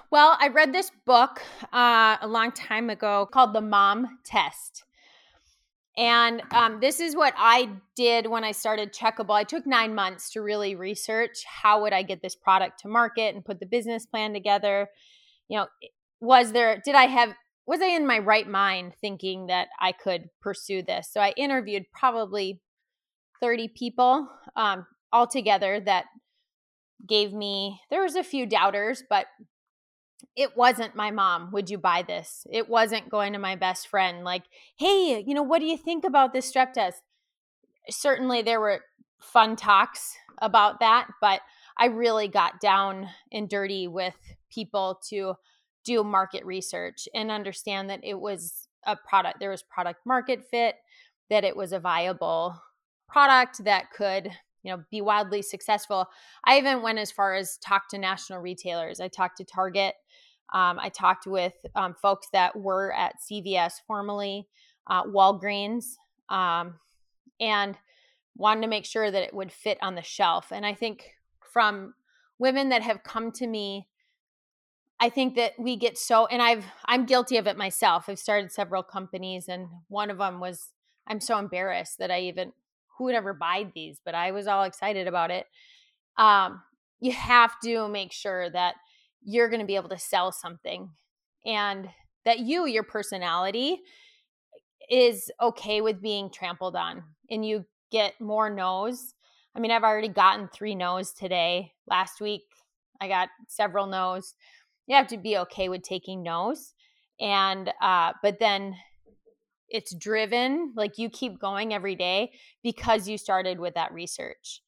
Well, 0.10 0.38
I 0.40 0.48
read 0.48 0.74
this 0.74 0.92
book 1.06 1.42
uh, 1.72 2.18
a 2.22 2.28
long 2.28 2.52
time 2.52 2.90
ago 2.90 3.28
called 3.32 3.54
The 3.54 3.62
Mom 3.62 4.20
Test. 4.24 4.84
And 5.98 6.42
um, 6.52 6.80
this 6.82 7.00
is 7.00 7.16
what 7.16 7.34
I 7.38 7.70
did 7.96 8.28
when 8.28 8.44
I 8.44 8.52
started 8.52 8.94
Checkable. 8.94 9.34
I 9.34 9.46
took 9.46 9.66
nine 9.66 9.96
months 9.96 10.32
to 10.32 10.42
really 10.42 10.76
research 10.76 11.44
how 11.46 11.82
would 11.84 11.94
I 11.94 12.04
get 12.04 12.22
this 12.22 12.36
product 12.36 12.82
to 12.82 12.90
market 12.90 13.34
and 13.34 13.46
put 13.46 13.60
the 13.60 13.66
business 13.66 14.06
plan 14.06 14.34
together. 14.34 14.90
You 15.48 15.60
know, 15.60 15.68
was 16.20 16.52
there, 16.52 16.82
did 16.84 16.96
I 16.96 17.06
have, 17.06 17.34
was 17.66 17.80
I 17.82 17.88
in 17.88 18.06
my 18.06 18.20
right 18.20 18.48
mind 18.48 18.94
thinking 19.00 19.48
that 19.48 19.70
I 19.80 19.94
could 19.94 20.30
pursue 20.42 20.82
this? 20.82 21.10
So 21.12 21.22
I 21.22 21.34
interviewed 21.38 21.86
probably 21.94 22.60
30 23.42 23.70
people 23.70 24.28
um, 24.58 24.86
altogether 25.14 25.80
that 25.80 26.06
gave 27.08 27.32
me, 27.32 27.80
there 27.90 28.04
was 28.04 28.16
a 28.16 28.24
few 28.24 28.46
doubters, 28.46 29.04
but 29.10 29.28
it 30.36 30.56
wasn't 30.56 30.96
my 30.96 31.12
mom 31.12 31.52
would 31.52 31.70
you 31.70 31.78
buy 31.78 32.04
this? 32.04 32.46
It 32.52 32.70
wasn't 32.70 33.10
going 33.10 33.34
to 33.34 33.40
my 33.40 33.56
best 33.56 33.88
friend 33.88 34.24
like 34.24 34.44
hey 34.78 35.24
you 35.26 35.34
know 35.34 35.44
what 35.44 35.60
do 35.60 35.66
you 35.66 35.78
think 35.78 36.04
about 36.04 36.34
this 36.34 36.52
strep 36.52 36.74
test? 36.74 37.02
Certainly 37.90 38.44
there 38.44 38.60
were 38.60 38.82
fun 39.20 39.56
talks 39.56 40.16
about 40.40 40.82
that 40.82 41.08
but 41.22 41.40
i 41.78 41.86
really 41.86 42.28
got 42.28 42.60
down 42.60 43.08
and 43.32 43.48
dirty 43.48 43.88
with 43.88 44.16
people 44.52 45.00
to 45.08 45.34
do 45.86 46.04
market 46.04 46.46
research 46.46 47.08
and 47.16 47.32
understand 47.32 47.90
that 47.90 48.02
it 48.04 48.20
was 48.20 48.68
a 48.86 48.98
product 49.08 49.40
there 49.40 49.50
was 49.50 49.64
product 49.64 50.02
market 50.06 50.44
fit 50.44 50.76
that 51.30 51.46
it 51.46 51.56
was 51.56 51.72
a 51.72 51.80
viable 51.80 52.62
product 53.08 53.64
that 53.64 53.92
could 53.92 54.30
you 54.66 54.72
know 54.72 54.84
be 54.92 55.00
wildly 55.00 55.42
successful. 55.42 56.08
I 56.44 56.58
even 56.58 56.82
went 56.82 57.00
as 57.00 57.12
far 57.12 57.36
as 57.36 57.58
talk 57.58 57.88
to 57.90 57.98
national 57.98 58.40
retailers. 58.40 59.00
I 59.00 59.08
talked 59.08 59.38
to 59.38 59.46
target 59.46 59.96
um, 60.54 60.80
I 60.80 60.90
talked 60.90 61.28
with 61.28 61.54
um, 61.76 61.96
folks 62.02 62.28
that 62.34 62.56
were 62.56 62.94
at 62.94 63.16
CVS 63.20 63.74
formerly, 63.88 64.48
uh, 64.88 65.04
Walgreens, 65.04 65.96
um, 66.30 66.76
and 67.40 67.78
wanted 68.38 68.62
to 68.62 68.68
make 68.68 68.86
sure 68.86 69.10
that 69.10 69.24
it 69.24 69.34
would 69.34 69.52
fit 69.52 69.78
on 69.82 69.96
the 69.96 70.02
shelf. 70.04 70.52
And 70.52 70.66
I 70.66 70.74
think 70.74 71.16
from 71.52 71.94
women 72.38 72.70
that 72.70 72.84
have 72.84 73.04
come 73.04 73.32
to 73.34 73.48
me, 73.48 73.88
I 75.00 75.10
think 75.10 75.36
that 75.36 75.54
we 75.58 75.76
get 75.76 75.98
so, 75.98 76.26
and 76.28 76.42
I've 76.42 76.66
I'm 76.86 77.06
guilty 77.06 77.38
of 77.38 77.48
it 77.48 77.58
myself. 77.58 78.06
I've 78.08 78.20
started 78.20 78.52
several 78.52 78.82
companies, 78.82 79.50
and 79.50 79.68
one 79.90 80.10
of 80.10 80.20
them 80.20 80.40
was 80.40 80.70
I'm 81.08 81.20
so 81.20 81.38
embarrassed 81.38 81.98
that 82.00 82.12
I 82.12 82.22
even 82.22 82.54
who 82.98 83.06
would 83.06 83.16
ever 83.16 83.34
buy 83.34 83.70
these, 83.76 84.00
but 84.04 84.16
I 84.16 84.32
was 84.32 84.48
all 84.48 84.64
excited 84.64 85.08
about 85.08 85.32
it. 85.32 85.48
Um, 86.18 86.62
you 87.02 87.12
have 87.12 87.60
to 87.64 87.90
make 87.90 88.14
sure 88.14 88.50
that 88.50 88.76
you're 89.26 89.50
going 89.50 89.60
to 89.60 89.66
be 89.66 89.76
able 89.76 89.90
to 89.90 89.98
sell 89.98 90.32
something 90.32 90.90
and 91.46 91.90
that 92.24 92.40
you, 92.40 92.66
your 92.66 92.84
personality, 92.84 93.82
is 94.90 95.32
okay 95.42 95.82
with 95.82 96.02
being 96.02 96.30
trampled 96.30 96.76
on 96.76 97.04
and 97.30 97.46
you 97.46 97.66
get 97.92 98.20
more 98.22 98.50
no's. 98.50 99.16
I 99.56 99.60
mean, 99.60 99.72
I've 99.72 99.84
already 99.84 100.10
gotten 100.10 100.48
three 100.48 100.76
no's 100.76 101.12
today. 101.12 101.72
Last 101.88 102.22
week, 102.22 102.44
I 103.02 103.08
got 103.08 103.30
several 103.48 103.88
no's. 103.88 104.36
You 104.88 104.96
have 104.96 105.08
to 105.08 105.18
be 105.18 105.38
okay 105.40 105.70
with 105.70 105.82
taking 105.82 106.22
no's. 106.22 106.74
And, 107.20 107.72
uh, 107.82 108.14
but 108.22 108.40
then 108.40 108.76
it's 109.70 109.96
driven, 109.96 110.74
like 110.76 110.98
you 110.98 111.10
keep 111.10 111.40
going 111.40 111.74
every 111.74 111.96
day 111.96 112.32
because 112.64 113.08
you 113.08 113.18
started 113.18 113.60
with 113.60 113.74
that 113.74 113.94
research 113.94 114.62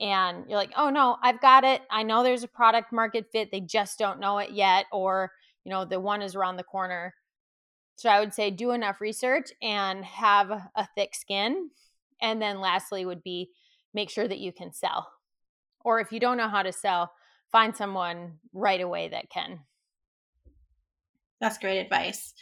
and 0.00 0.44
you're 0.48 0.58
like, 0.58 0.72
oh 0.76 0.90
no, 0.90 1.16
I've 1.22 1.40
got 1.40 1.62
it. 1.64 1.82
I 1.90 2.02
know 2.02 2.22
there's 2.22 2.42
a 2.42 2.48
product 2.48 2.92
market 2.92 3.26
fit. 3.30 3.50
They 3.52 3.60
just 3.60 3.98
don't 3.98 4.18
know 4.18 4.38
it 4.38 4.50
yet, 4.50 4.86
or 4.92 5.32
you 5.64 5.70
know, 5.70 5.84
the 5.84 6.00
one 6.00 6.22
is 6.22 6.34
around 6.34 6.56
the 6.56 6.64
corner. 6.64 7.14
So 7.96 8.08
I 8.08 8.18
would 8.18 8.32
say 8.32 8.50
do 8.50 8.70
enough 8.70 9.00
research 9.00 9.50
and 9.60 10.04
have 10.06 10.50
a 10.50 10.88
thick 10.96 11.14
skin. 11.14 11.70
And 12.22 12.40
then 12.40 12.60
lastly 12.60 13.04
would 13.04 13.22
be 13.22 13.50
make 13.92 14.08
sure 14.08 14.26
that 14.26 14.38
you 14.38 14.52
can 14.52 14.72
sell. 14.72 15.10
Or 15.84 16.00
if 16.00 16.12
you 16.12 16.18
don't 16.18 16.38
know 16.38 16.48
how 16.48 16.62
to 16.62 16.72
sell, 16.72 17.12
find 17.52 17.76
someone 17.76 18.38
right 18.54 18.80
away 18.80 19.08
that 19.08 19.28
can. 19.28 19.60
That's 21.40 21.58
great 21.58 21.80
advice. 21.80 22.32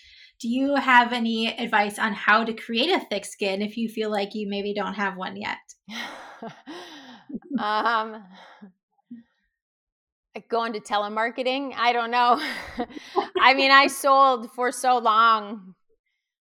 Do 0.40 0.49
you 0.49 0.77
have 0.77 1.12
any 1.12 1.49
advice 1.49 1.99
on 1.99 2.12
how 2.12 2.44
to 2.44 2.53
create 2.53 2.90
a 2.90 3.05
thick 3.07 3.25
skin 3.25 3.61
if 3.61 3.77
you 3.77 3.88
feel 3.88 4.11
like 4.11 4.35
you 4.35 4.49
maybe 4.49 4.75
don't 4.75 4.94
have 4.94 5.16
one 5.16 5.37
yet? 5.37 5.59
um, 7.59 8.23
go 10.49 10.64
into 10.64 10.81
telemarketing. 10.81 11.73
I 11.77 11.93
don't 11.93 12.11
know. 12.11 12.41
I 13.41 13.55
mean, 13.55 13.71
I 13.71 13.87
sold 13.88 14.51
for 14.53 14.73
so 14.73 14.99
long 14.99 15.75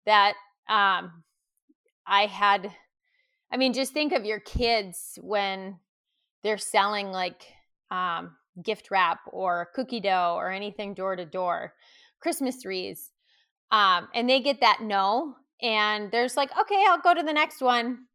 that 0.05 0.33
um, 0.67 1.23
I 2.05 2.25
had. 2.25 2.71
I 3.51 3.57
mean, 3.57 3.73
just 3.73 3.93
think 3.93 4.13
of 4.13 4.25
your 4.25 4.39
kids 4.39 5.17
when 5.21 5.79
they're 6.43 6.59
selling 6.59 7.11
like 7.11 7.41
um, 7.89 8.35
gift 8.63 8.91
wrap 8.91 9.21
or 9.31 9.69
cookie 9.73 9.99
dough 9.99 10.35
or 10.37 10.51
anything 10.51 10.93
door 10.93 11.15
to 11.15 11.25
door, 11.25 11.73
Christmas 12.21 12.61
trees, 12.61 13.11
um, 13.71 14.07
and 14.13 14.29
they 14.29 14.39
get 14.39 14.61
that 14.61 14.81
no, 14.83 15.35
and 15.63 16.11
there's 16.11 16.37
like, 16.37 16.51
okay, 16.59 16.83
I'll 16.87 17.01
go 17.01 17.15
to 17.15 17.23
the 17.23 17.33
next 17.33 17.59
one 17.59 18.05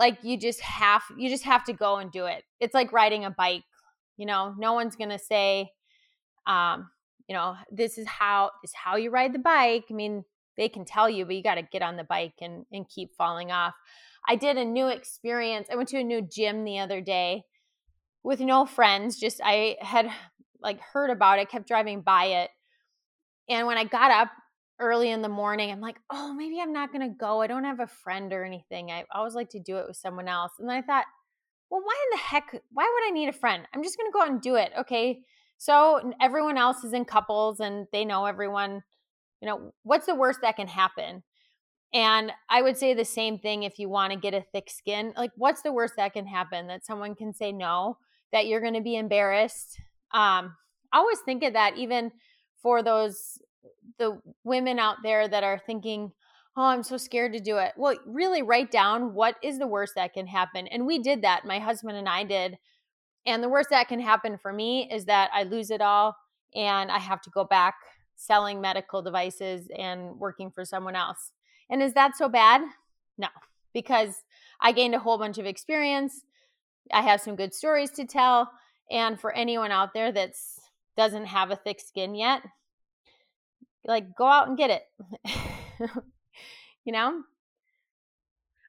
like 0.00 0.18
you 0.24 0.36
just 0.36 0.60
have 0.62 1.02
you 1.16 1.28
just 1.28 1.44
have 1.44 1.62
to 1.64 1.72
go 1.72 1.98
and 1.98 2.10
do 2.10 2.24
it. 2.24 2.42
It's 2.58 2.74
like 2.74 2.92
riding 2.92 3.24
a 3.24 3.30
bike 3.30 3.62
you 4.16 4.26
know? 4.26 4.54
No 4.58 4.74
one's 4.74 4.96
gonna 4.96 5.18
say 5.18 5.70
um 6.46 6.90
you 7.28 7.34
know 7.34 7.54
this 7.70 7.96
is 7.96 8.06
how 8.06 8.50
this 8.62 8.72
is 8.72 8.74
how 8.74 8.96
you 8.96 9.10
ride 9.10 9.32
the 9.32 9.38
bike. 9.38 9.84
I 9.90 9.94
mean 9.94 10.24
they 10.56 10.68
can 10.68 10.84
tell 10.84 11.08
you 11.08 11.24
but 11.24 11.34
you 11.36 11.42
got 11.42 11.54
to 11.54 11.62
get 11.62 11.80
on 11.80 11.96
the 11.96 12.04
bike 12.04 12.34
and 12.40 12.66
and 12.72 12.88
keep 12.88 13.14
falling 13.16 13.52
off. 13.52 13.74
I 14.28 14.36
did 14.36 14.58
a 14.58 14.64
new 14.64 14.88
experience. 14.88 15.68
I 15.72 15.76
went 15.76 15.88
to 15.90 15.98
a 15.98 16.04
new 16.04 16.20
gym 16.20 16.64
the 16.64 16.80
other 16.80 17.00
day 17.00 17.44
with 18.22 18.40
no 18.40 18.66
friends 18.66 19.18
just 19.18 19.40
i 19.42 19.78
had 19.80 20.10
like 20.60 20.78
heard 20.78 21.08
about 21.08 21.38
it 21.38 21.48
kept 21.48 21.66
driving 21.66 22.02
by 22.02 22.24
it. 22.24 22.50
And 23.48 23.66
when 23.66 23.78
i 23.78 23.84
got 23.84 24.10
up 24.10 24.28
early 24.80 25.10
in 25.10 25.22
the 25.22 25.28
morning, 25.28 25.70
I'm 25.70 25.80
like, 25.80 25.98
oh, 26.10 26.32
maybe 26.32 26.60
I'm 26.60 26.72
not 26.72 26.92
going 26.92 27.08
to 27.08 27.14
go. 27.14 27.40
I 27.40 27.46
don't 27.46 27.64
have 27.64 27.80
a 27.80 27.86
friend 27.86 28.32
or 28.32 28.44
anything. 28.44 28.90
I 28.90 29.04
always 29.14 29.34
like 29.34 29.50
to 29.50 29.60
do 29.60 29.76
it 29.76 29.86
with 29.86 29.96
someone 29.96 30.26
else. 30.26 30.52
And 30.58 30.68
then 30.68 30.76
I 30.76 30.82
thought, 30.82 31.04
well, 31.70 31.82
why 31.82 31.94
in 32.06 32.16
the 32.16 32.22
heck? 32.22 32.62
Why 32.72 32.84
would 32.84 33.08
I 33.08 33.14
need 33.14 33.28
a 33.28 33.32
friend? 33.32 33.64
I'm 33.72 33.82
just 33.82 33.96
going 33.96 34.10
to 34.10 34.12
go 34.12 34.22
out 34.22 34.30
and 34.30 34.40
do 34.40 34.56
it. 34.56 34.72
Okay. 34.78 35.20
So 35.58 36.12
everyone 36.20 36.56
else 36.56 36.82
is 36.82 36.92
in 36.92 37.04
couples 37.04 37.60
and 37.60 37.86
they 37.92 38.04
know 38.04 38.26
everyone. 38.26 38.82
You 39.40 39.48
know, 39.48 39.72
what's 39.84 40.06
the 40.06 40.14
worst 40.14 40.40
that 40.42 40.56
can 40.56 40.68
happen? 40.68 41.22
And 41.92 42.32
I 42.48 42.62
would 42.62 42.76
say 42.76 42.94
the 42.94 43.04
same 43.04 43.38
thing 43.38 43.64
if 43.64 43.78
you 43.78 43.88
want 43.88 44.12
to 44.12 44.18
get 44.18 44.34
a 44.34 44.44
thick 44.52 44.70
skin. 44.70 45.12
Like, 45.16 45.32
what's 45.36 45.62
the 45.62 45.72
worst 45.72 45.94
that 45.96 46.12
can 46.12 46.26
happen? 46.26 46.68
That 46.68 46.86
someone 46.86 47.14
can 47.14 47.34
say 47.34 47.52
no, 47.52 47.98
that 48.32 48.46
you're 48.46 48.60
going 48.60 48.74
to 48.74 48.80
be 48.80 48.96
embarrassed. 48.96 49.76
Um, 50.12 50.54
I 50.92 50.98
always 50.98 51.18
think 51.20 51.42
of 51.42 51.52
that 51.54 51.76
even 51.76 52.12
for 52.62 52.82
those 52.82 53.38
the 54.00 54.20
women 54.42 54.80
out 54.80 54.96
there 55.04 55.28
that 55.28 55.44
are 55.44 55.60
thinking, 55.64 56.10
oh, 56.56 56.64
I'm 56.64 56.82
so 56.82 56.96
scared 56.96 57.32
to 57.34 57.40
do 57.40 57.58
it. 57.58 57.72
Well, 57.76 57.96
really 58.04 58.42
write 58.42 58.72
down 58.72 59.14
what 59.14 59.36
is 59.42 59.58
the 59.58 59.68
worst 59.68 59.94
that 59.94 60.14
can 60.14 60.26
happen. 60.26 60.66
And 60.66 60.86
we 60.86 60.98
did 60.98 61.22
that. 61.22 61.44
My 61.44 61.60
husband 61.60 61.96
and 61.96 62.08
I 62.08 62.24
did. 62.24 62.58
And 63.26 63.42
the 63.42 63.48
worst 63.48 63.70
that 63.70 63.86
can 63.86 64.00
happen 64.00 64.38
for 64.38 64.52
me 64.52 64.88
is 64.90 65.04
that 65.04 65.30
I 65.32 65.44
lose 65.44 65.70
it 65.70 65.80
all 65.80 66.16
and 66.54 66.90
I 66.90 66.98
have 66.98 67.20
to 67.22 67.30
go 67.30 67.44
back 67.44 67.74
selling 68.16 68.60
medical 68.60 69.02
devices 69.02 69.68
and 69.78 70.18
working 70.18 70.50
for 70.50 70.64
someone 70.64 70.96
else. 70.96 71.32
And 71.70 71.82
is 71.82 71.92
that 71.92 72.16
so 72.16 72.28
bad? 72.28 72.62
No, 73.16 73.28
because 73.72 74.24
I 74.60 74.72
gained 74.72 74.94
a 74.94 74.98
whole 74.98 75.18
bunch 75.18 75.38
of 75.38 75.46
experience. 75.46 76.24
I 76.92 77.02
have 77.02 77.20
some 77.20 77.36
good 77.36 77.54
stories 77.54 77.90
to 77.92 78.04
tell. 78.04 78.50
And 78.90 79.20
for 79.20 79.32
anyone 79.32 79.70
out 79.70 79.94
there 79.94 80.10
that's 80.10 80.58
doesn't 80.96 81.26
have 81.26 81.50
a 81.50 81.56
thick 81.56 81.80
skin 81.80 82.14
yet, 82.14 82.42
like 83.90 84.16
go 84.16 84.26
out 84.26 84.48
and 84.48 84.56
get 84.56 84.70
it. 84.70 84.82
you 86.84 86.92
know? 86.92 87.22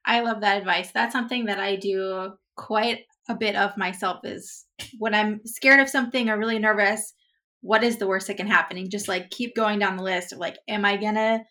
I 0.04 0.20
love 0.20 0.40
that 0.40 0.58
advice. 0.58 0.90
That's 0.92 1.12
something 1.12 1.46
that 1.46 1.60
I 1.60 1.76
do 1.76 2.32
quite 2.56 3.06
a 3.28 3.34
bit 3.34 3.56
of 3.56 3.76
myself 3.76 4.20
is 4.24 4.66
when 4.98 5.14
I'm 5.14 5.40
scared 5.46 5.80
of 5.80 5.88
something 5.88 6.28
or 6.28 6.36
really 6.36 6.58
nervous, 6.58 7.14
what 7.60 7.84
is 7.84 7.98
the 7.98 8.08
worst 8.08 8.26
that 8.26 8.36
can 8.36 8.48
happen? 8.48 8.76
And 8.76 8.90
just 8.90 9.08
like 9.08 9.30
keep 9.30 9.54
going 9.54 9.78
down 9.78 9.96
the 9.96 10.02
list 10.02 10.32
of 10.32 10.38
like, 10.38 10.58
am 10.68 10.84
I 10.84 10.96
gonna 10.96 11.44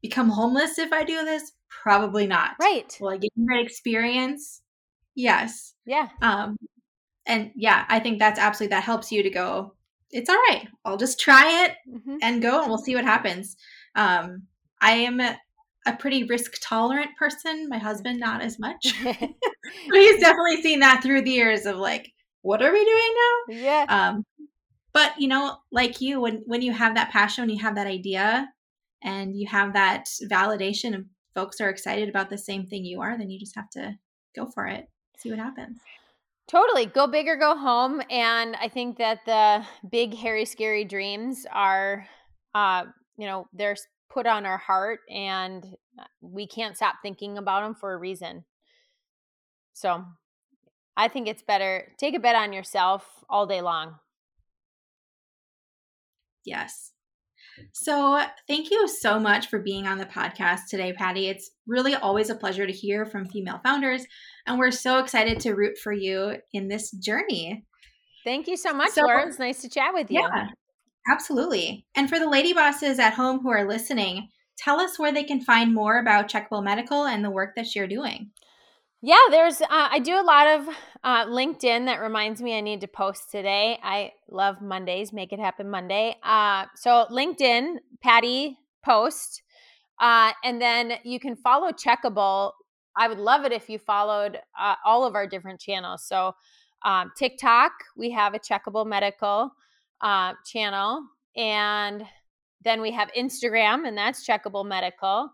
become 0.00 0.30
homeless 0.30 0.78
if 0.78 0.92
I 0.92 1.04
do 1.04 1.24
this? 1.24 1.52
Probably 1.68 2.26
not. 2.26 2.52
Right. 2.60 2.96
Will 3.00 3.10
I 3.10 3.18
get 3.18 3.30
great 3.46 3.66
experience? 3.66 4.62
Yes. 5.14 5.74
Yeah. 5.84 6.08
Um, 6.22 6.56
and 7.26 7.50
yeah, 7.54 7.84
I 7.88 8.00
think 8.00 8.18
that's 8.18 8.38
absolutely 8.38 8.74
that 8.74 8.84
helps 8.84 9.12
you 9.12 9.22
to 9.22 9.30
go. 9.30 9.74
It's 10.12 10.28
all 10.28 10.36
right. 10.48 10.68
I'll 10.84 10.96
just 10.96 11.18
try 11.18 11.64
it 11.64 11.76
mm-hmm. 11.88 12.16
and 12.22 12.42
go, 12.42 12.60
and 12.60 12.68
we'll 12.68 12.78
see 12.78 12.94
what 12.94 13.04
happens. 13.04 13.56
Um, 13.96 14.42
I 14.80 14.92
am 14.92 15.20
a 15.20 15.96
pretty 15.98 16.24
risk 16.24 16.54
tolerant 16.60 17.10
person. 17.18 17.68
My 17.68 17.78
husband, 17.78 18.20
not 18.20 18.42
as 18.42 18.58
much. 18.58 18.94
but 19.04 19.16
he's 19.92 20.20
definitely 20.20 20.62
seen 20.62 20.80
that 20.80 21.02
through 21.02 21.22
the 21.22 21.30
years 21.30 21.66
of 21.66 21.76
like, 21.76 22.12
what 22.42 22.62
are 22.62 22.72
we 22.72 22.84
doing 22.84 23.14
now? 23.16 23.54
Yeah. 23.54 23.86
Um, 23.88 24.26
but 24.92 25.12
you 25.18 25.28
know, 25.28 25.56
like 25.70 26.00
you, 26.00 26.20
when 26.20 26.42
when 26.46 26.60
you 26.60 26.72
have 26.72 26.94
that 26.96 27.10
passion, 27.10 27.42
when 27.42 27.50
you 27.50 27.62
have 27.62 27.76
that 27.76 27.86
idea, 27.86 28.48
and 29.02 29.36
you 29.36 29.46
have 29.48 29.72
that 29.72 30.06
validation, 30.30 30.94
and 30.94 31.06
folks 31.34 31.60
are 31.60 31.70
excited 31.70 32.08
about 32.08 32.30
the 32.30 32.38
same 32.38 32.66
thing 32.66 32.84
you 32.84 33.00
are, 33.00 33.16
then 33.16 33.30
you 33.30 33.38
just 33.38 33.56
have 33.56 33.70
to 33.70 33.96
go 34.36 34.46
for 34.46 34.66
it, 34.66 34.88
see 35.16 35.30
what 35.30 35.38
happens. 35.38 35.78
Totally. 36.48 36.86
Go 36.86 37.06
big 37.06 37.28
or 37.28 37.36
go 37.36 37.56
home. 37.56 38.02
And 38.10 38.56
I 38.56 38.68
think 38.68 38.98
that 38.98 39.20
the 39.24 39.64
big, 39.88 40.14
hairy, 40.14 40.44
scary 40.44 40.84
dreams 40.84 41.46
are, 41.50 42.06
uh, 42.54 42.84
you 43.16 43.26
know, 43.26 43.46
they're 43.52 43.76
put 44.10 44.26
on 44.26 44.44
our 44.44 44.58
heart 44.58 45.00
and 45.08 45.64
uh, 45.98 46.04
we 46.20 46.46
can't 46.46 46.76
stop 46.76 46.96
thinking 47.02 47.38
about 47.38 47.62
them 47.62 47.74
for 47.74 47.94
a 47.94 47.96
reason. 47.96 48.44
So 49.72 50.04
I 50.96 51.08
think 51.08 51.28
it's 51.28 51.42
better 51.42 51.92
take 51.98 52.14
a 52.14 52.20
bet 52.20 52.36
on 52.36 52.52
yourself 52.52 53.24
all 53.28 53.46
day 53.46 53.62
long. 53.62 53.96
Yes. 56.44 56.91
So, 57.72 58.22
thank 58.48 58.70
you 58.70 58.88
so 58.88 59.18
much 59.18 59.48
for 59.48 59.58
being 59.58 59.86
on 59.86 59.98
the 59.98 60.06
podcast 60.06 60.62
today, 60.68 60.92
Patty. 60.92 61.28
It's 61.28 61.50
really 61.66 61.94
always 61.94 62.30
a 62.30 62.34
pleasure 62.34 62.66
to 62.66 62.72
hear 62.72 63.06
from 63.06 63.26
female 63.26 63.60
founders, 63.62 64.04
and 64.46 64.58
we're 64.58 64.70
so 64.70 64.98
excited 64.98 65.40
to 65.40 65.54
root 65.54 65.78
for 65.78 65.92
you 65.92 66.36
in 66.52 66.68
this 66.68 66.90
journey. 66.90 67.64
Thank 68.24 68.46
you 68.46 68.56
so 68.56 68.72
much, 68.72 68.90
so, 68.90 69.02
Laura. 69.02 69.26
It's 69.26 69.38
nice 69.38 69.62
to 69.62 69.68
chat 69.68 69.94
with 69.94 70.10
you. 70.10 70.20
Yeah, 70.20 70.48
absolutely. 71.10 71.86
And 71.94 72.08
for 72.08 72.18
the 72.18 72.28
lady 72.28 72.52
bosses 72.52 72.98
at 72.98 73.14
home 73.14 73.40
who 73.40 73.50
are 73.50 73.68
listening, 73.68 74.28
tell 74.56 74.80
us 74.80 74.98
where 74.98 75.12
they 75.12 75.24
can 75.24 75.40
find 75.40 75.74
more 75.74 75.98
about 75.98 76.30
Checkable 76.30 76.62
Medical 76.62 77.04
and 77.04 77.24
the 77.24 77.30
work 77.30 77.54
that 77.56 77.74
you're 77.74 77.88
doing. 77.88 78.30
Yeah, 79.04 79.18
there's, 79.32 79.60
uh, 79.60 79.66
I 79.68 79.98
do 79.98 80.14
a 80.14 80.22
lot 80.22 80.46
of 80.46 80.68
uh, 81.02 81.26
LinkedIn 81.26 81.86
that 81.86 82.00
reminds 82.00 82.40
me 82.40 82.56
I 82.56 82.60
need 82.60 82.82
to 82.82 82.86
post 82.86 83.32
today. 83.32 83.76
I 83.82 84.12
love 84.30 84.62
Mondays, 84.62 85.12
make 85.12 85.32
it 85.32 85.40
happen 85.40 85.68
Monday. 85.68 86.14
Uh, 86.22 86.66
so, 86.76 87.06
LinkedIn, 87.10 87.78
Patty 88.00 88.56
Post. 88.84 89.42
Uh, 90.00 90.30
and 90.44 90.62
then 90.62 90.92
you 91.02 91.18
can 91.18 91.34
follow 91.34 91.72
Checkable. 91.72 92.52
I 92.96 93.08
would 93.08 93.18
love 93.18 93.44
it 93.44 93.50
if 93.50 93.68
you 93.68 93.80
followed 93.80 94.38
uh, 94.56 94.76
all 94.84 95.04
of 95.04 95.16
our 95.16 95.26
different 95.26 95.60
channels. 95.60 96.06
So, 96.06 96.36
um, 96.84 97.10
TikTok, 97.16 97.72
we 97.96 98.12
have 98.12 98.34
a 98.34 98.38
Checkable 98.38 98.86
Medical 98.86 99.50
uh, 100.00 100.34
channel. 100.46 101.02
And 101.36 102.04
then 102.62 102.80
we 102.80 102.92
have 102.92 103.10
Instagram, 103.18 103.84
and 103.88 103.98
that's 103.98 104.24
Checkable 104.24 104.64
Medical. 104.64 105.28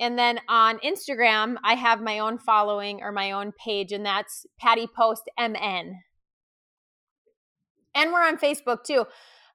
And 0.00 0.18
then 0.18 0.40
on 0.48 0.78
Instagram, 0.78 1.56
I 1.64 1.74
have 1.74 2.00
my 2.00 2.20
own 2.20 2.38
following 2.38 3.02
or 3.02 3.10
my 3.10 3.32
own 3.32 3.52
page, 3.52 3.92
and 3.92 4.06
that's 4.06 4.46
Patty 4.60 4.86
Post 4.86 5.28
MN. 5.38 5.96
And 7.94 8.12
we're 8.12 8.26
on 8.26 8.38
Facebook 8.38 8.84
too. 8.84 9.06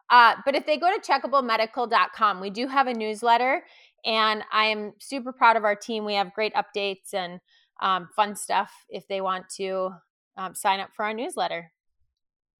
Uh, 0.10 0.36
but 0.46 0.56
if 0.56 0.66
they 0.66 0.78
go 0.78 0.92
to 0.94 1.00
checkablemedical.com, 1.00 2.42
we 2.42 2.50
do 2.50 2.68
have 2.68 2.88
a 2.88 2.94
newsletter, 2.94 3.64
and 4.06 4.44
I 4.52 4.66
am 4.66 4.94
super 5.00 5.32
proud 5.32 5.56
of 5.56 5.64
our 5.64 5.76
team. 5.76 6.04
We 6.04 6.16
have 6.16 6.34
great 6.34 6.54
updates 6.54 7.14
and 7.14 7.40
um, 7.82 8.10
fun 8.16 8.36
stuff 8.36 8.72
if 8.90 9.08
they 9.08 9.22
want 9.22 9.46
to 9.58 9.92
um, 10.38 10.56
sign 10.56 10.82
up 10.82 10.90
for 10.96 11.06
our 11.06 11.14
newsletter. 11.14 11.72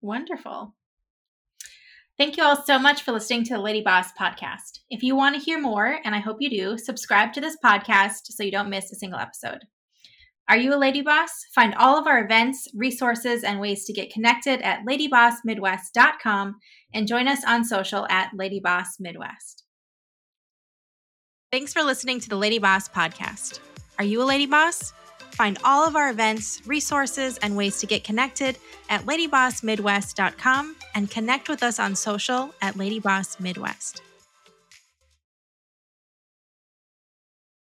Wonderful. 0.02 0.74
Thank 2.18 2.38
you 2.38 2.44
all 2.44 2.62
so 2.62 2.78
much 2.78 3.02
for 3.02 3.12
listening 3.12 3.44
to 3.46 3.56
the 3.56 3.60
Lady 3.60 3.82
Boss 3.82 4.12
podcast. 4.14 4.80
If 4.92 5.02
you 5.02 5.16
want 5.16 5.36
to 5.36 5.42
hear 5.42 5.60
more, 5.60 6.00
and 6.04 6.14
I 6.14 6.20
hope 6.20 6.38
you 6.40 6.50
do, 6.50 6.78
subscribe 6.78 7.34
to 7.34 7.42
this 7.42 7.58
podcast 7.64 8.28
so 8.30 8.44
you 8.44 8.52
don't 8.52 8.70
miss 8.70 8.92
a 8.92 8.96
single 8.96 9.20
episode. 9.20 9.62
Are 10.48 10.58
you 10.58 10.76
a 10.76 10.78
lady 10.78 11.02
boss? 11.02 11.32
Find 11.56 11.74
all 11.76 11.98
of 11.98 12.06
our 12.06 12.24
events, 12.24 12.68
resources, 12.76 13.44
and 13.44 13.60
ways 13.60 13.86
to 13.86 13.94
get 13.94 14.12
connected 14.12 14.62
at 14.62 14.86
ladybossmidwest.com 14.86 16.56
and 16.94 17.08
join 17.08 17.28
us 17.28 17.44
on 17.48 17.64
social 17.64 18.06
at 18.10 18.32
ladybossmidwest. 18.40 19.64
Thanks 21.52 21.74
for 21.74 21.82
listening 21.82 22.20
to 22.20 22.30
the 22.30 22.36
Lady 22.36 22.60
Boss 22.60 22.90
podcast. 22.90 23.60
Are 23.98 24.06
you 24.06 24.22
a 24.22 24.26
lady 24.26 24.46
boss? 24.46 24.92
Find 25.34 25.58
all 25.64 25.88
of 25.88 25.96
our 25.96 26.10
events, 26.12 26.62
resources, 26.66 27.38
and 27.40 27.58
ways 27.58 27.80
to 27.80 27.88
get 27.88 28.04
connected 28.04 28.58
at 28.90 29.06
ladybossmidwest.com 29.06 30.76
and 30.94 31.10
connect 31.10 31.50
with 31.50 31.64
us 31.64 31.80
on 31.80 31.96
social 31.96 32.54
at 32.62 32.76
ladybossmidwest. 32.76 34.02